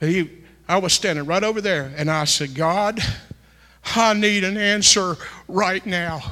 [0.00, 0.30] He,
[0.68, 3.00] I was standing right over there, and I said, God,
[3.94, 6.22] I need an answer right now.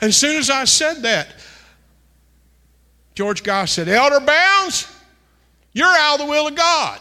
[0.00, 1.34] As soon as I said that,
[3.14, 4.86] George Guy said, Elder Bounds,
[5.72, 7.00] you're out of the will of God.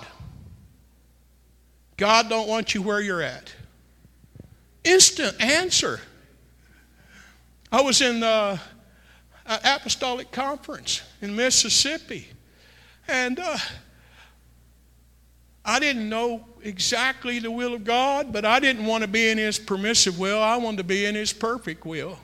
[1.96, 3.54] God don't want you where you're at.
[4.84, 6.00] Instant answer.
[7.72, 8.60] I was in the
[9.48, 12.28] uh, apostolic conference in Mississippi,
[13.08, 13.58] and uh,
[15.64, 19.38] I didn't know exactly the will of God, but I didn't want to be in
[19.38, 20.42] His permissive will.
[20.42, 22.18] I wanted to be in His perfect will.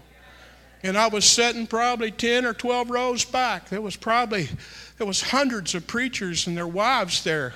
[0.81, 3.69] And I was sitting probably 10 or 12 rows back.
[3.69, 4.49] There was probably,
[4.97, 7.53] there was hundreds of preachers and their wives there.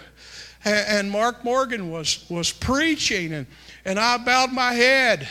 [0.66, 3.48] And Mark Morgan was, was preaching, and,
[3.86, 5.28] and I bowed my head.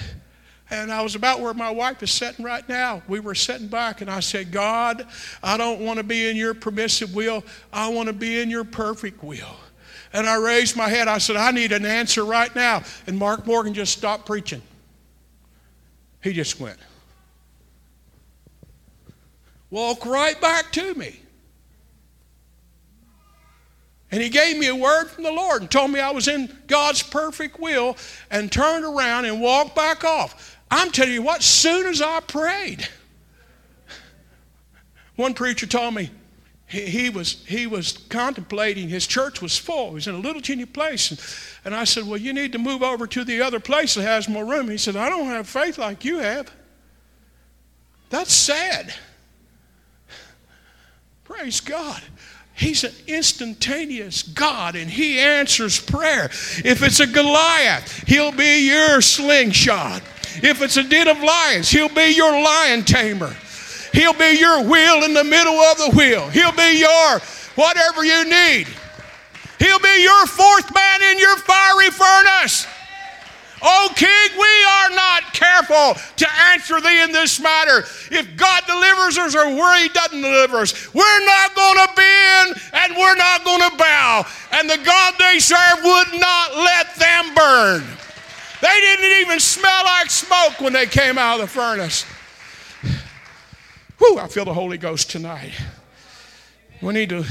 [0.68, 3.02] And I was about where my wife is sitting right now.
[3.06, 5.06] We were sitting back, and I said, God,
[5.42, 7.44] I don't want to be in your permissive will.
[7.72, 9.56] I want to be in your perfect will.
[10.12, 11.06] And I raised my head.
[11.08, 12.82] I said, I need an answer right now.
[13.06, 14.62] And Mark Morgan just stopped preaching.
[16.20, 16.78] He just went.
[19.70, 21.20] Walk right back to me.
[24.10, 26.56] And he gave me a word from the Lord and told me I was in
[26.68, 27.96] God's perfect will
[28.30, 30.55] and turned around and walked back off.
[30.70, 32.88] I'm telling you what, soon as I prayed,
[35.14, 36.10] one preacher told me
[36.66, 39.90] he, he was, he was contemplating, his church was full.
[39.90, 41.10] He was in a little teeny place.
[41.10, 41.20] And,
[41.64, 44.28] and I said, Well, you need to move over to the other place that has
[44.28, 44.68] more room.
[44.68, 46.50] He said, I don't have faith like you have.
[48.10, 48.92] That's sad.
[51.24, 52.02] Praise God.
[52.56, 56.24] He's an instantaneous God and He answers prayer.
[56.24, 60.02] If it's a Goliath, He'll be your slingshot.
[60.42, 63.36] If it's a den of lions, He'll be your lion tamer.
[63.92, 66.28] He'll be your wheel in the middle of the wheel.
[66.28, 67.20] He'll be your
[67.56, 68.68] whatever you need.
[69.58, 72.66] He'll be your fourth man in your fiery furnace.
[73.62, 77.84] Oh, King, we are not careful to answer thee in this matter.
[78.10, 82.60] If God delivers us or where he doesn't deliver us, we're not going to bend
[82.72, 84.26] and we're not going to bow.
[84.52, 87.84] And the God they serve would not let them burn.
[88.60, 92.04] They didn't even smell like smoke when they came out of the furnace.
[93.98, 95.52] Whew, I feel the Holy Ghost tonight.
[96.82, 97.24] We need to,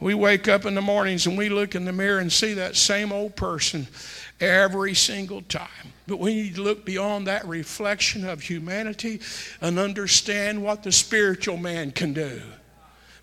[0.00, 2.76] we wake up in the mornings and we look in the mirror and see that
[2.76, 3.86] same old person
[4.40, 5.68] every single time.
[6.06, 9.20] But we need to look beyond that reflection of humanity
[9.60, 12.40] and understand what the spiritual man can do.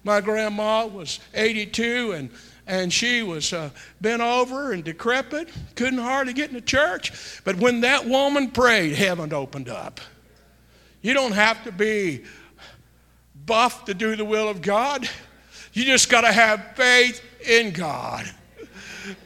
[0.04, 2.30] My grandma was 82 and
[2.68, 3.70] and she was uh,
[4.02, 7.42] bent over and decrepit, couldn't hardly get in the church.
[7.44, 10.00] But when that woman prayed, heaven opened up.
[11.02, 12.24] You don't have to be
[13.46, 15.08] buff to do the will of God.
[15.76, 18.26] You just got to have faith in God.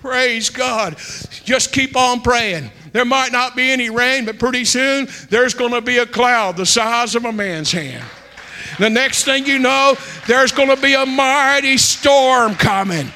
[0.01, 0.97] Praise God.
[1.45, 2.71] Just keep on praying.
[2.91, 6.57] There might not be any rain, but pretty soon there's going to be a cloud
[6.57, 8.03] the size of a man's hand.
[8.79, 13.12] The next thing you know, there's going to be a mighty storm coming.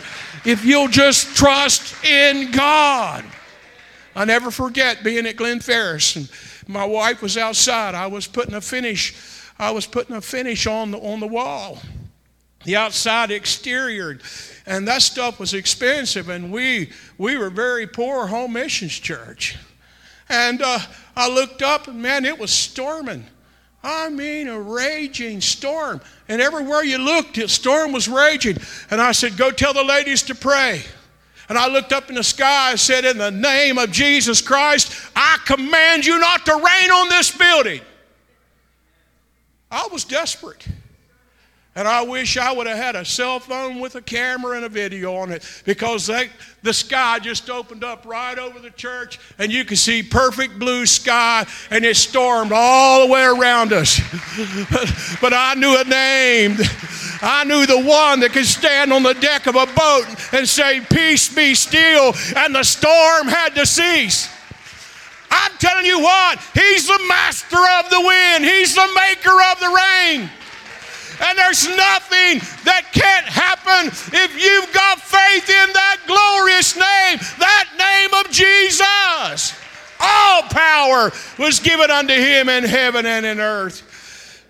[0.46, 3.26] If you'll just trust in God.
[4.16, 6.30] I never forget being at Glen Ferris and
[6.68, 7.96] my wife was outside.
[7.96, 9.16] I was putting a finish,
[9.58, 11.80] I was putting a finish on the on the wall.
[12.64, 14.20] The outside exterior.
[14.66, 19.58] And that stuff was expensive and we we were very poor home missions church.
[20.30, 20.80] And uh,
[21.16, 23.26] i looked up and man it was storming.
[23.84, 26.02] I mean a raging storm.
[26.30, 28.58] And everywhere you looked the storm was raging.
[28.90, 30.82] And i said go tell the ladies to pray.
[31.50, 35.10] And I looked up in the sky and said, In the name of Jesus Christ,
[35.16, 37.82] I command you not to rain on this building.
[39.70, 40.66] I was desperate.
[41.76, 44.70] And I wish I would have had a cell phone with a camera and a
[44.70, 46.30] video on it because they,
[46.62, 50.86] the sky just opened up right over the church and you could see perfect blue
[50.86, 54.00] sky and it stormed all the way around us.
[55.20, 56.58] but I knew a name.
[57.24, 60.80] I knew the one that could stand on the deck of a boat and say,
[60.82, 64.30] Peace be still, and the storm had to cease.
[65.32, 69.70] I'm telling you what, He's the master of the wind, He's the maker of the
[69.70, 70.30] rain.
[71.24, 77.70] And there's nothing that can't happen if you've got faith in that glorious name, that
[77.80, 79.56] name of Jesus.
[80.00, 83.93] All power was given unto him in heaven and in earth.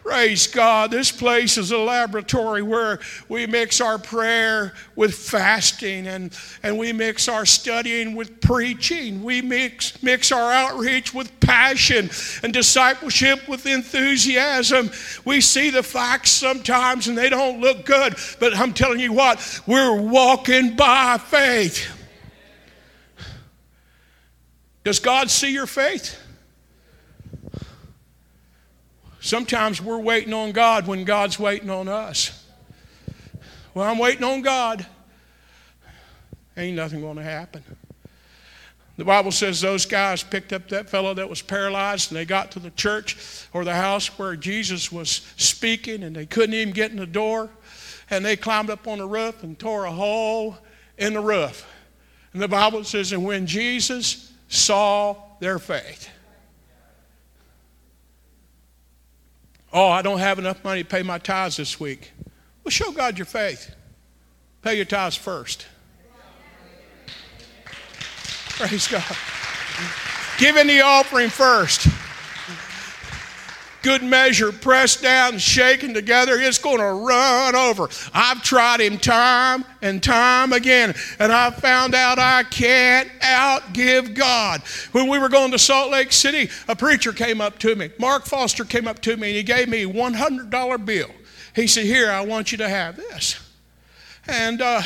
[0.04, 0.92] Praise God.
[0.92, 3.00] This place is a laboratory where
[3.30, 9.24] we mix our prayer with fasting and, and we mix our studying with preaching.
[9.24, 12.10] We mix, mix our outreach with passion
[12.44, 14.92] and discipleship with enthusiasm.
[15.24, 19.62] We see the facts sometimes and they don't look good, but I'm telling you what,
[19.66, 21.88] we're walking by faith.
[24.84, 26.20] Does God see your faith?
[29.24, 32.46] Sometimes we're waiting on God when God's waiting on us.
[33.74, 34.86] Well, I'm waiting on God.
[36.58, 37.64] Ain't nothing going to happen.
[38.98, 42.52] The Bible says those guys picked up that fellow that was paralyzed and they got
[42.52, 46.92] to the church or the house where Jesus was speaking and they couldn't even get
[46.92, 47.50] in the door.
[48.10, 50.58] And they climbed up on the roof and tore a hole
[50.98, 51.66] in the roof.
[52.34, 56.10] And the Bible says, and when Jesus saw their faith,
[59.74, 62.12] oh, I don't have enough money to pay my tithes this week.
[62.64, 63.76] Well, show God your faith.
[64.62, 65.66] Pay your tithes first.
[68.52, 69.04] Praise God.
[70.38, 71.88] Give in the offering first.
[73.84, 77.90] Good measure, pressed down, shaken together, it's going to run over.
[78.14, 84.62] I've tried him time and time again, and I found out I can't outgive God.
[84.94, 87.90] When we were going to Salt Lake City, a preacher came up to me.
[88.00, 91.12] Mark Foster came up to me, and he gave me a $100 bill.
[91.54, 93.40] He said, Here, I want you to have this.
[94.28, 94.82] And uh,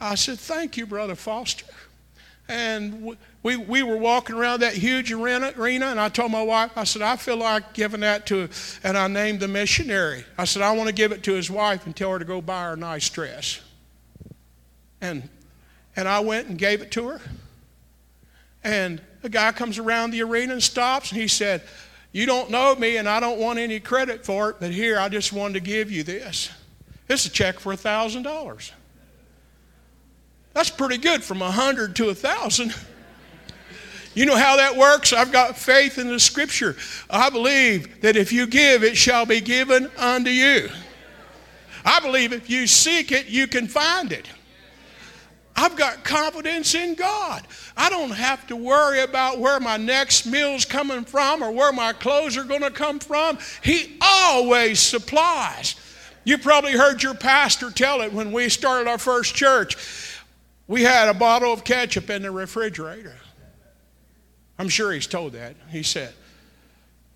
[0.00, 1.66] I said, Thank you, Brother Foster.
[2.48, 3.16] And
[3.46, 6.82] we, we were walking around that huge arena, arena, and I told my wife, I
[6.82, 8.48] said, I feel like giving that to,
[8.82, 10.24] and I named the missionary.
[10.36, 12.40] I said, I want to give it to his wife and tell her to go
[12.40, 13.60] buy her a nice dress.
[15.00, 15.28] And,
[15.94, 17.20] and I went and gave it to her.
[18.64, 21.62] And a guy comes around the arena and stops, and he said,
[22.10, 25.08] You don't know me, and I don't want any credit for it, but here, I
[25.08, 26.50] just wanted to give you this.
[27.08, 28.72] Is a check for a $1,000.
[30.52, 32.74] That's pretty good from a hundred to a thousand.
[34.16, 35.12] You know how that works?
[35.12, 36.74] I've got faith in the scripture.
[37.10, 40.70] I believe that if you give, it shall be given unto you.
[41.84, 44.26] I believe if you seek it, you can find it.
[45.54, 47.46] I've got confidence in God.
[47.76, 51.92] I don't have to worry about where my next meal's coming from or where my
[51.92, 53.38] clothes are going to come from.
[53.62, 55.76] He always supplies.
[56.24, 59.76] You probably heard your pastor tell it when we started our first church.
[60.68, 63.14] We had a bottle of ketchup in the refrigerator.
[64.58, 65.54] I'm sure he's told that.
[65.70, 66.14] He said,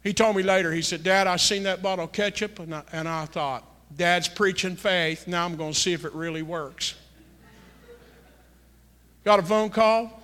[0.03, 2.83] he told me later, he said, Dad, I seen that bottle of ketchup, and I,
[2.93, 3.65] and I thought,
[3.95, 5.27] Dad's preaching faith.
[5.27, 6.95] Now I'm going to see if it really works.
[9.25, 10.23] Got a phone call.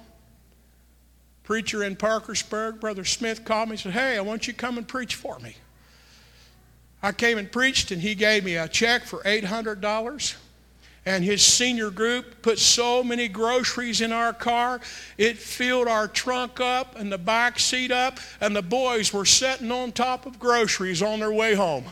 [1.43, 4.79] Preacher in Parkersburg, Brother Smith called me and said, Hey, I want you to come
[4.79, 5.57] and preach for me.
[7.03, 10.37] I came and preached, and he gave me a check for $800
[11.07, 14.81] and his senior group put so many groceries in our car,
[15.17, 19.71] it filled our trunk up and the back seat up, and the boys were sitting
[19.71, 21.85] on top of groceries on their way home.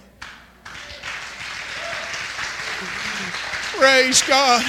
[3.76, 4.64] Praise God.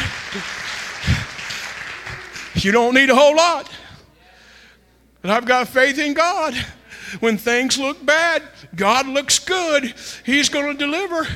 [2.55, 3.69] You don't need a whole lot.
[5.21, 6.53] But I've got faith in God.
[7.19, 8.43] When things look bad,
[8.75, 9.93] God looks good.
[10.25, 11.27] He's going to deliver.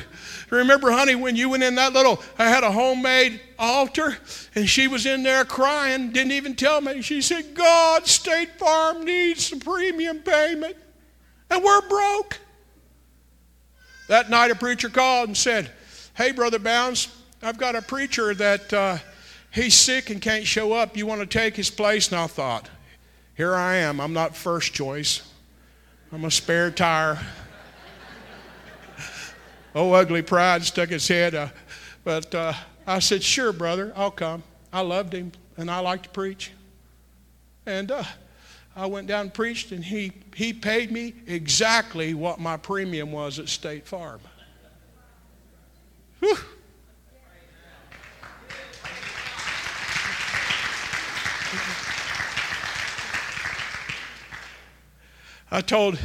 [0.50, 4.16] Remember, honey, when you went in that little, I had a homemade altar,
[4.56, 7.02] and she was in there crying, didn't even tell me.
[7.02, 10.76] She said, God, State Farm needs the premium payment,
[11.50, 12.38] and we're broke.
[14.08, 15.70] That night, a preacher called and said,
[16.14, 18.98] Hey, Brother Bounds, I've got a preacher that uh,
[19.52, 20.96] he's sick and can't show up.
[20.96, 22.10] You want to take his place?
[22.10, 22.68] And I thought,
[23.36, 24.00] Here I am.
[24.00, 25.22] I'm not first choice,
[26.12, 27.20] I'm a spare tire.
[29.74, 31.34] Oh, ugly pride stuck his head.
[31.34, 31.48] Uh,
[32.02, 32.52] but uh,
[32.86, 34.42] I said, Sure, brother, I'll come.
[34.72, 36.52] I loved him and I like to preach.
[37.66, 38.02] And uh,
[38.74, 43.38] I went down and preached, and he, he paid me exactly what my premium was
[43.38, 44.20] at State Farm.
[46.20, 46.36] Whew.
[55.52, 55.98] I told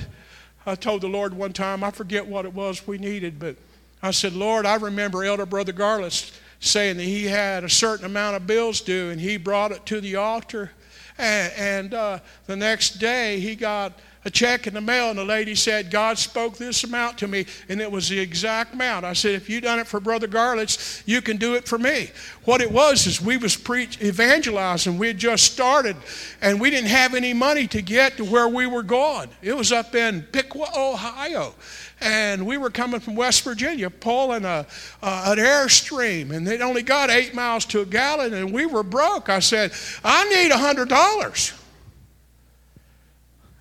[0.65, 3.55] I told the Lord one time, I forget what it was we needed, but
[4.01, 8.35] I said, Lord, I remember Elder Brother Garland saying that he had a certain amount
[8.35, 10.71] of bills due, and he brought it to the altar.
[11.17, 13.93] And, and uh, the next day, he got
[14.25, 17.45] a check in the mail, and the lady said, God spoke this amount to me,
[17.69, 19.05] and it was the exact amount.
[19.05, 22.09] I said, if you done it for Brother Garlitz, you can do it for me.
[22.43, 24.97] What it was is we was preach evangelizing.
[24.97, 25.95] We had just started,
[26.41, 29.29] and we didn't have any money to get to where we were going.
[29.43, 31.53] It was up in Piqua, Ohio
[32.01, 34.65] and we were coming from West Virginia pulling a,
[35.01, 38.83] uh, an airstream, and they'd only got eight miles to a gallon, and we were
[38.83, 39.29] broke.
[39.29, 39.71] I said,
[40.03, 41.53] I need a hundred dollars.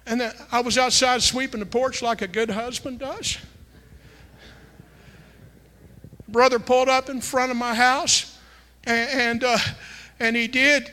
[0.07, 0.23] And
[0.53, 3.39] I was outside sweeping the porch like a good husband does.
[6.29, 8.39] Brother pulled up in front of my house,
[8.85, 9.59] and and, uh,
[10.21, 10.93] and he did.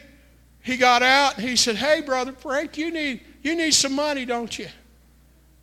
[0.64, 4.26] He got out and he said, "Hey, brother Frank, you need you need some money,
[4.26, 4.68] don't you?"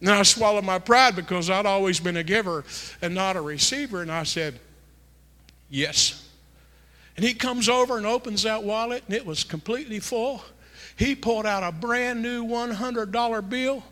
[0.01, 2.65] And I swallowed my pride because I'd always been a giver
[3.01, 4.59] and not a receiver, and I said,
[5.71, 6.25] "Yes."
[7.17, 10.43] And he comes over and opens that wallet, and it was completely full.
[10.99, 13.85] He pulled out a brand new $100 bill.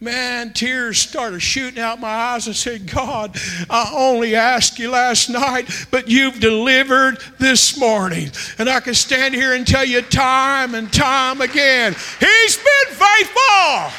[0.00, 2.48] Man, tears started shooting out my eyes.
[2.48, 3.36] I said, God,
[3.68, 8.30] I only asked you last night, but you've delivered this morning.
[8.58, 13.92] And I can stand here and tell you time and time again, He's been faithful.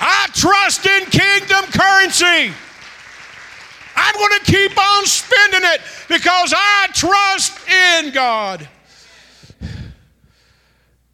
[0.00, 2.54] I trust in kingdom currency.
[3.96, 8.68] I'm going to keep on spending it because I trust in God.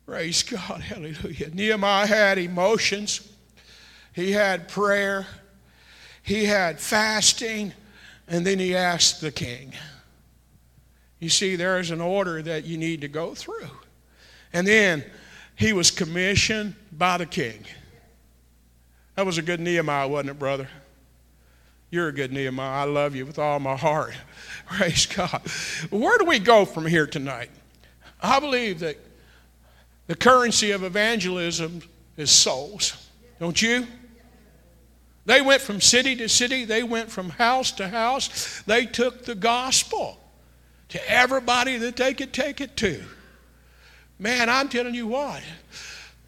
[0.07, 0.81] Praise God.
[0.81, 1.51] Hallelujah.
[1.53, 3.29] Nehemiah had emotions,
[4.13, 5.27] he had prayer,
[6.23, 7.73] he had fasting,
[8.29, 9.73] and then he asked the king.
[11.19, 13.71] You see, there is an order that you need to go through.
[14.53, 15.05] And then
[15.57, 17.65] he was commissioned by the king.
[19.17, 20.69] That was a good Nehemiah, wasn't it, brother?
[21.91, 22.83] You're a good Nehemiah.
[22.83, 24.13] I love you with all my heart.
[24.67, 25.43] Praise God.
[25.91, 27.51] Where do we go from here tonight?
[28.21, 28.99] I believe that
[30.07, 31.83] the currency of evangelism
[32.17, 33.11] is souls.
[33.41, 33.87] Don't you?
[35.27, 38.63] They went from city to city, they went from house to house.
[38.63, 40.21] They took the gospel
[40.91, 43.03] to everybody that they could take it to.
[44.19, 45.43] Man, I'm telling you what,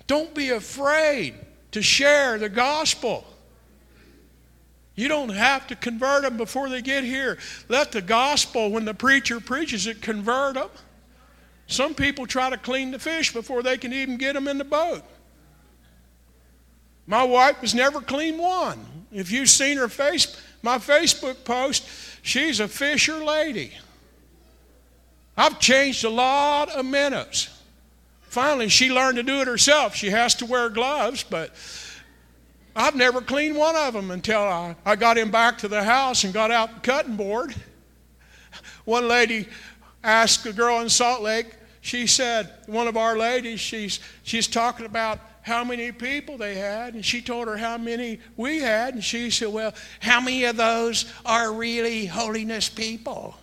[0.07, 1.35] don't be afraid
[1.71, 3.25] to share the gospel.
[4.97, 7.39] You don't have to convert them before they get here.
[7.69, 10.71] Let the gospel, when the preacher preaches it, convert them.
[11.69, 14.65] Some people try to clean the fish before they can even get them in the
[14.65, 15.03] boat.
[17.07, 18.85] My wife has never cleaned one.
[19.13, 21.87] If you've seen her face, my Facebook post,
[22.23, 23.73] she's a fisher lady.
[25.37, 27.49] I've changed a lot of minnows.
[28.23, 29.95] Finally, she learned to do it herself.
[29.95, 31.55] She has to wear gloves, but
[32.75, 36.25] I've never cleaned one of them until I, I got him back to the house
[36.25, 37.55] and got out the cutting board.
[38.85, 39.49] One lady
[40.03, 44.87] asked a girl in Salt Lake, she said, one of our ladies, she's, she's talking
[44.87, 49.03] about how many people they had, and she told her how many we had, and
[49.03, 53.35] she said, Well, how many of those are really holiness people?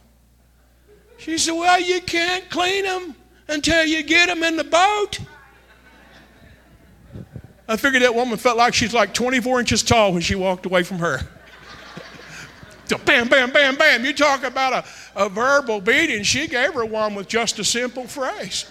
[1.17, 3.15] She said, Well, you can't clean them
[3.47, 5.19] until you get them in the boat.
[7.67, 10.83] I figured that woman felt like she's like 24 inches tall when she walked away
[10.83, 11.21] from her.
[12.85, 14.05] So bam, bam, bam, bam.
[14.05, 16.23] You talk about a, a verbal beating.
[16.23, 18.65] She gave her one with just a simple phrase.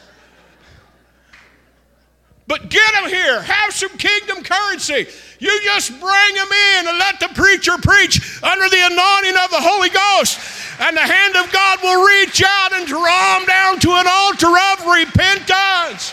[2.46, 3.40] But get them here.
[3.40, 5.06] Have some kingdom currency.
[5.38, 9.60] You just bring them in and let the preacher preach under the anointing of the
[9.60, 10.38] Holy Ghost.
[10.78, 14.52] And the hand of God will reach out and draw them down to an altar
[14.72, 16.12] of repentance.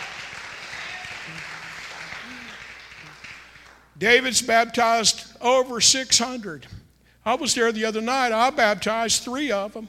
[3.98, 6.66] David's baptized over 600.
[7.26, 8.32] I was there the other night.
[8.32, 9.88] I baptized three of them.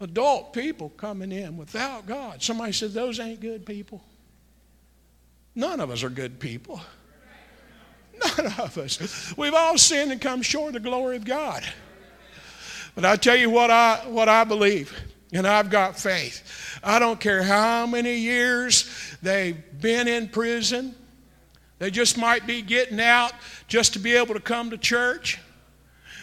[0.00, 2.42] Adult people coming in without God.
[2.42, 4.02] Somebody said, Those ain't good people.
[5.54, 6.80] None of us are good people.
[8.38, 9.34] None of us.
[9.36, 11.64] We've all sinned and come short of the glory of God.
[12.94, 14.92] But I tell you what I, what I believe,
[15.32, 16.78] and I've got faith.
[16.82, 18.90] I don't care how many years
[19.22, 20.94] they've been in prison,
[21.80, 23.32] they just might be getting out
[23.66, 25.40] just to be able to come to church.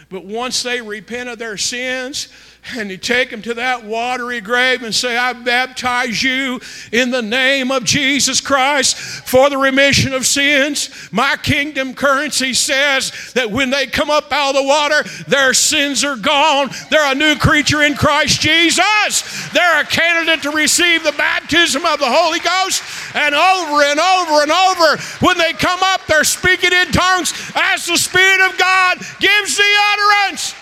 [0.08, 2.30] But once they repent of their sins,
[2.76, 6.60] and you take them to that watery grave and say, I baptize you
[6.92, 10.90] in the name of Jesus Christ for the remission of sins.
[11.12, 16.04] My kingdom currency says that when they come up out of the water, their sins
[16.04, 16.70] are gone.
[16.90, 19.50] They're a new creature in Christ Jesus.
[19.54, 22.84] They're a candidate to receive the baptism of the Holy Ghost.
[23.16, 27.86] And over and over and over, when they come up, they're speaking in tongues as
[27.86, 29.64] the Spirit of God gives the
[29.94, 30.54] utterance.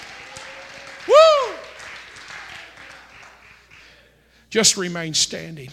[1.07, 1.55] Woo!
[4.55, 5.69] Just remain standing.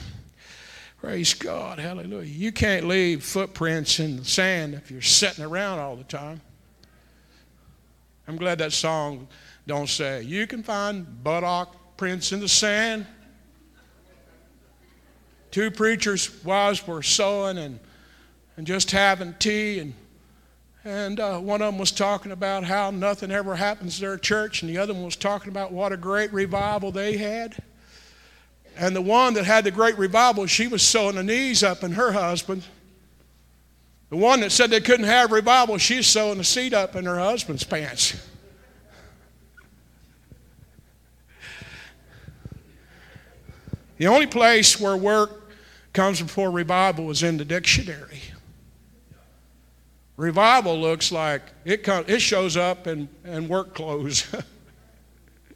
[1.00, 1.78] Praise God.
[1.78, 2.24] Hallelujah.
[2.24, 6.40] You can't leave footprints in the sand if you're sitting around all the time.
[8.26, 9.28] I'm glad that song
[9.68, 13.06] don't say, you can find buttock prints in the sand.
[15.52, 17.78] Two preachers' wives were sewing and,
[18.56, 19.94] and just having tea, and,
[20.84, 24.60] and uh, one of them was talking about how nothing ever happens to their church,
[24.60, 27.62] and the other one was talking about what a great revival they had.
[28.76, 31.92] And the one that had the great revival, she was sewing the knees up in
[31.92, 32.64] her husband.
[34.10, 37.18] The one that said they couldn't have revival, she's sewing the seat up in her
[37.18, 38.14] husband's pants.
[43.98, 45.52] The only place where work
[45.92, 48.20] comes before revival is in the dictionary.
[50.16, 54.26] Revival looks like it, comes, it shows up in, in work clothes.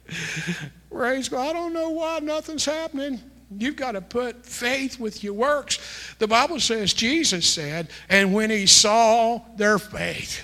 [0.91, 1.49] Praise God.
[1.49, 3.19] I don't know why nothing's happening.
[3.57, 6.15] You've got to put faith with your works.
[6.19, 10.43] The Bible says, Jesus said, and when he saw their faith,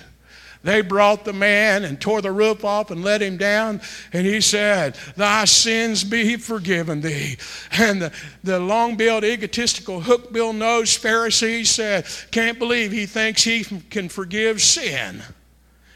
[0.64, 3.82] they brought the man and tore the roof off and let him down.
[4.14, 7.38] And he said, Thy sins be forgiven thee.
[7.72, 8.14] And the,
[8.46, 14.08] the long billed, egotistical, hook bill nosed Pharisee said, Can't believe he thinks he can
[14.08, 15.22] forgive sin.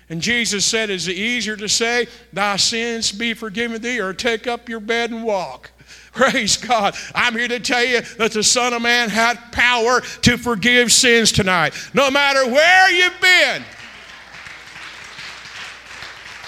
[0.10, 4.48] And Jesus said, Is it easier to say, Thy sins be forgiven thee, or take
[4.48, 5.72] up your bed and walk?
[6.14, 6.96] Praise God.
[7.14, 11.32] I'm here to tell you that the Son of Man had power to forgive sins
[11.32, 11.74] tonight.
[11.94, 13.64] No matter where you've been,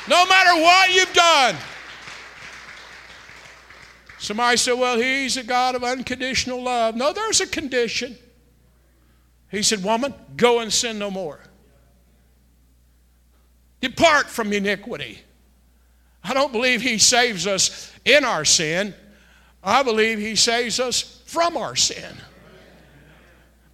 [0.10, 1.56] no matter what you've done.
[4.18, 6.96] Somebody said, Well, he's a God of unconditional love.
[6.96, 8.18] No, there's a condition.
[9.50, 11.40] He said, Woman, go and sin no more.
[13.82, 15.20] Depart from iniquity.
[16.24, 18.94] I don't believe he saves us in our sin.
[19.64, 22.16] I believe he saves us from our sin.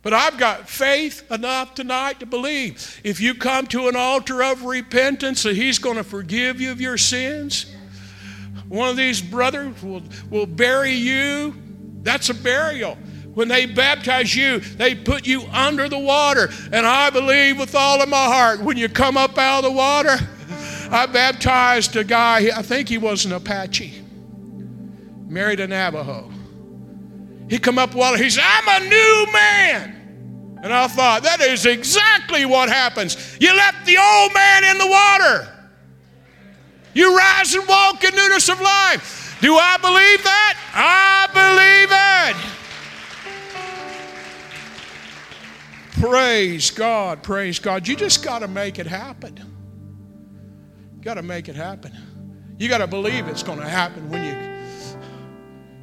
[0.05, 4.63] But I've got faith enough tonight to believe if you come to an altar of
[4.63, 7.75] repentance that He's going to forgive you of your sins.
[8.67, 11.55] One of these brothers will, will bury you.
[12.03, 12.99] That's a burial.
[13.35, 16.49] When they baptize you, they put you under the water.
[16.71, 19.77] And I believe with all of my heart, when you come up out of the
[19.77, 20.17] water,
[20.89, 24.01] I baptized a guy, I think he was an Apache,
[25.27, 26.31] married a Navajo.
[27.49, 30.59] He come up water, he said, I'm a new man.
[30.63, 33.37] And I thought, that is exactly what happens.
[33.39, 35.47] You left the old man in the water.
[36.93, 39.37] You rise and walk in newness of life.
[39.41, 40.57] Do I believe that?
[40.73, 42.54] I believe it.
[45.99, 47.87] Praise God, praise God.
[47.87, 49.37] You just got to make it happen.
[50.97, 51.93] You got to make it happen.
[52.57, 54.55] You got to believe it's going to happen when you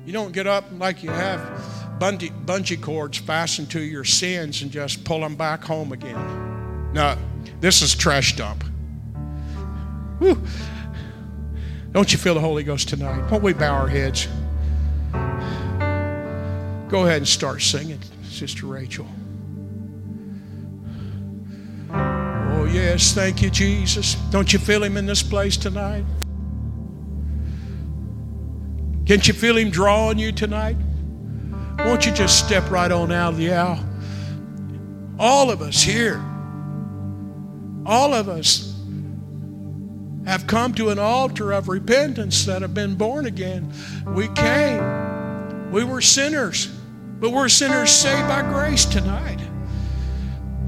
[0.05, 1.41] you don't get up like you have
[1.99, 6.93] bungee, bungee cords fastened to your sins and just pull them back home again.
[6.93, 7.17] No,
[7.61, 8.65] this is trash dump.
[10.19, 10.43] Whew.
[11.93, 13.31] Don't you feel the Holy Ghost tonight?
[13.31, 14.27] Won't we bow our heads?
[16.89, 19.07] Go ahead and start singing, Sister Rachel.
[22.63, 24.15] Oh, yes, thank you, Jesus.
[24.31, 26.05] Don't you feel Him in this place tonight?
[29.05, 30.77] Can't you feel Him drawing you tonight?
[31.81, 33.85] Won't you just step right on out of the aisle?
[35.19, 36.25] All of us here,
[37.85, 38.81] all of us
[40.25, 43.73] have come to an altar of repentance that have been born again.
[44.07, 46.69] We came, we were sinners,
[47.19, 49.41] but we're sinners saved by grace tonight.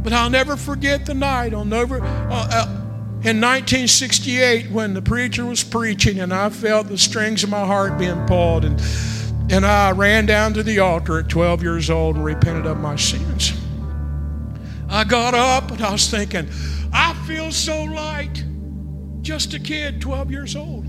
[0.05, 1.53] But I'll never forget the night.
[1.53, 1.63] I'll.
[1.63, 2.81] Uh, uh,
[3.25, 7.99] in 1968, when the preacher was preaching, and I felt the strings of my heart
[7.99, 8.79] being pulled, and
[9.51, 12.97] and I ran down to the altar at 12 years old and repented of my
[12.97, 13.53] sins.
[14.89, 16.49] I got up and I was thinking,
[16.93, 18.45] I feel so light.
[19.21, 20.87] Just a kid, 12 years old.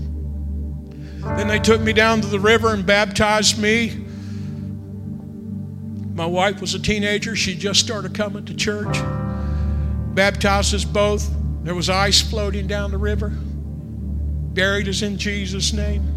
[1.36, 4.05] Then they took me down to the river and baptized me.
[6.16, 7.36] My wife was a teenager.
[7.36, 8.96] She just started coming to church.
[10.14, 11.30] Baptized us both.
[11.62, 13.28] There was ice floating down the river.
[13.28, 16.14] Buried us in Jesus' name.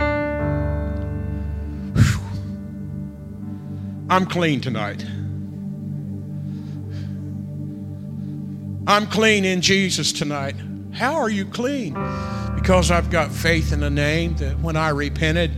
[4.09, 5.05] I'm clean tonight.
[8.87, 10.55] I'm clean in Jesus tonight.
[10.93, 11.93] How are you clean?
[12.55, 15.51] Because I've got faith in the name that when I repented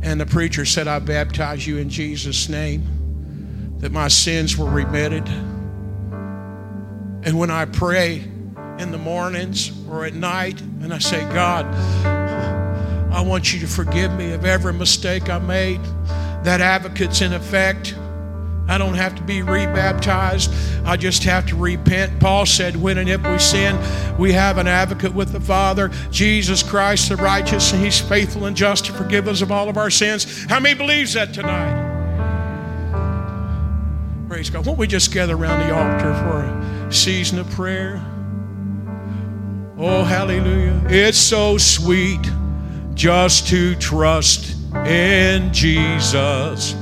[0.00, 2.93] and the preacher said, I baptize you in Jesus' name,
[3.78, 5.26] that my sins were remitted.
[7.26, 8.24] And when I pray
[8.78, 11.66] in the mornings or at night and I say, God,
[13.12, 15.80] I want you to forgive me of every mistake I made
[16.44, 17.94] that advocate's in effect.
[18.66, 20.50] I don't have to be rebaptized.
[20.84, 22.18] I just have to repent.
[22.18, 23.78] Paul said, When and if we sin,
[24.18, 28.56] we have an advocate with the Father, Jesus Christ the righteous, and He's faithful and
[28.56, 30.44] just to forgive us of all of our sins.
[30.48, 31.83] How many believes that tonight?
[34.34, 34.66] Praise God.
[34.66, 36.40] Won't we just gather around the altar for
[36.88, 38.04] a season of prayer?
[39.78, 40.82] Oh, hallelujah.
[40.88, 42.18] It's so sweet
[42.94, 44.56] just to trust
[44.88, 46.74] in Jesus.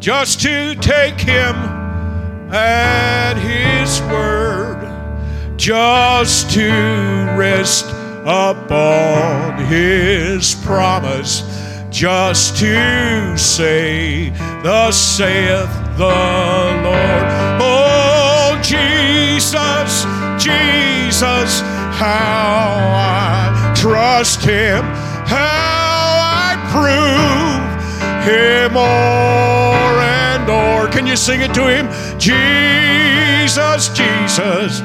[0.00, 1.54] Just to take him
[2.52, 6.70] at his word, just to
[7.38, 7.86] rest
[8.24, 11.42] upon his promise,
[11.90, 14.30] just to say,
[14.64, 17.24] Thus saith the Lord.
[17.60, 20.04] Oh, Jesus,
[20.42, 21.60] Jesus,
[21.94, 24.82] how I trust him,
[25.26, 27.62] how I prove
[28.26, 30.88] Him more and more.
[30.88, 31.88] Can you sing it to Him?
[32.18, 34.80] Jesus, Jesus,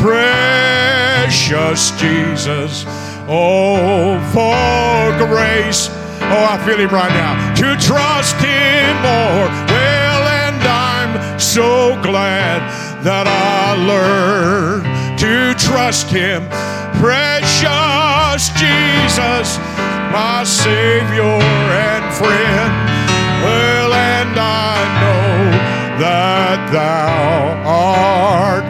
[0.00, 2.84] precious Jesus.
[3.28, 5.88] Oh, for grace.
[6.30, 7.54] Oh, I feel Him right now.
[7.54, 9.67] To trust Him more.
[11.38, 12.60] So glad
[13.02, 14.84] that I learned
[15.18, 16.48] to trust Him.
[17.00, 19.58] Precious Jesus,
[20.12, 21.38] my Savior
[21.70, 22.72] and friend.
[23.42, 25.50] Well, and I know
[26.00, 28.67] that Thou art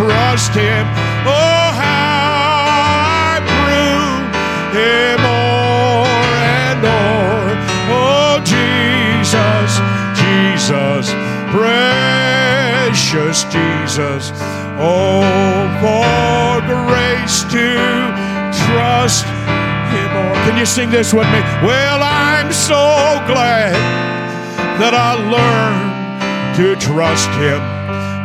[0.00, 0.86] trust Him.
[1.28, 4.24] Oh, how I prove
[4.72, 7.52] Him more and more.
[7.92, 9.70] Oh, Jesus,
[10.16, 11.04] Jesus,
[11.52, 14.32] precious Jesus.
[14.80, 15.20] Oh,
[15.82, 17.68] for grace to
[18.64, 19.26] trust
[19.92, 20.36] Him more.
[20.48, 21.40] Can you sing this with me?
[21.60, 23.76] Well, I'm so glad
[24.80, 27.60] that I learned to trust Him.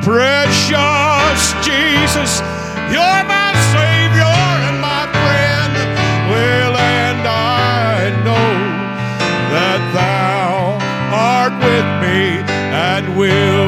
[0.02, 1.05] Precious
[1.62, 2.42] Jesus,
[2.94, 4.38] you're my Savior
[4.68, 5.74] and my friend.
[6.32, 8.52] Well, and I know
[9.54, 10.78] that Thou
[11.14, 12.42] art with me
[12.74, 13.65] and will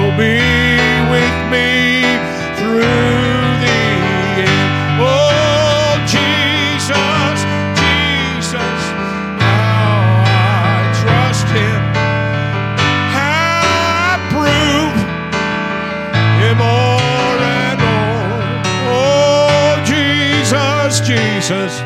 [21.48, 21.80] Jesus,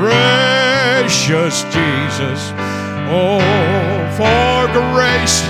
[0.00, 2.50] precious Jesus.
[3.06, 3.38] Oh,
[4.16, 5.42] for grace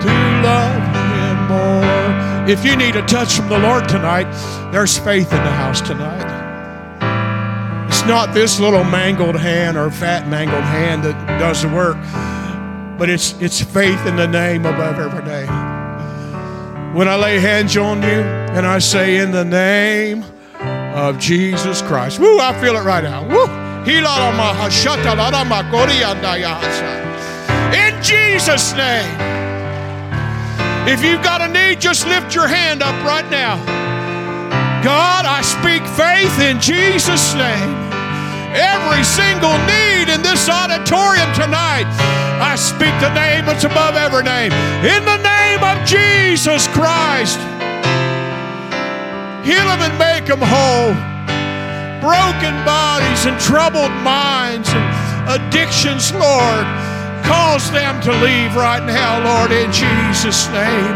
[0.00, 0.08] to
[0.40, 2.48] love Him more.
[2.50, 4.32] If you need a touch from the Lord tonight,
[4.72, 6.24] there's faith in the house tonight.
[7.88, 11.98] It's not this little mangled hand or fat mangled hand that does the work,
[12.98, 16.94] but it's it's faith in the name above every name.
[16.94, 20.24] When I lay hands on you and I say in the name
[20.94, 22.18] of Jesus Christ.
[22.18, 23.22] Woo, I feel it right now.
[23.26, 23.46] Woo.
[27.74, 29.30] In Jesus' name.
[30.88, 33.56] If you've got a need, just lift your hand up right now.
[34.82, 37.76] God, I speak faith in Jesus' name.
[38.56, 41.86] Every single need in this auditorium tonight,
[42.40, 44.50] I speak the name that's above every name.
[44.82, 47.38] In the name of Jesus Christ,
[49.44, 50.94] heal them and make them whole.
[52.00, 54.84] Broken bodies and troubled minds and
[55.28, 56.64] addictions, Lord,
[57.24, 60.94] cause them to leave right now, Lord, in Jesus' name.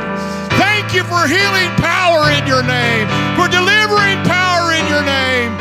[0.57, 5.53] Thank you for healing power in your name, for delivering power in your name,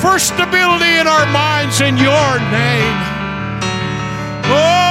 [0.00, 2.96] for stability in our minds in your name.
[4.50, 4.87] Oh,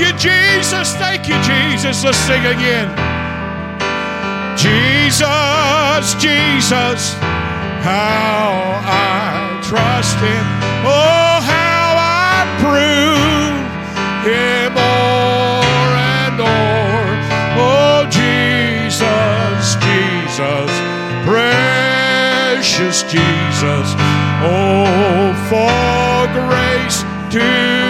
[0.00, 0.94] you, Jesus.
[0.96, 2.02] Thank you, Jesus.
[2.04, 2.88] Let's sing again.
[4.56, 7.14] Jesus, Jesus,
[7.84, 10.44] how I trust Him.
[10.84, 13.68] Oh, how I prove
[14.24, 17.12] Him more and more.
[17.60, 20.70] Oh, Jesus, Jesus,
[21.28, 23.94] precious Jesus.
[24.42, 27.89] Oh, for grace to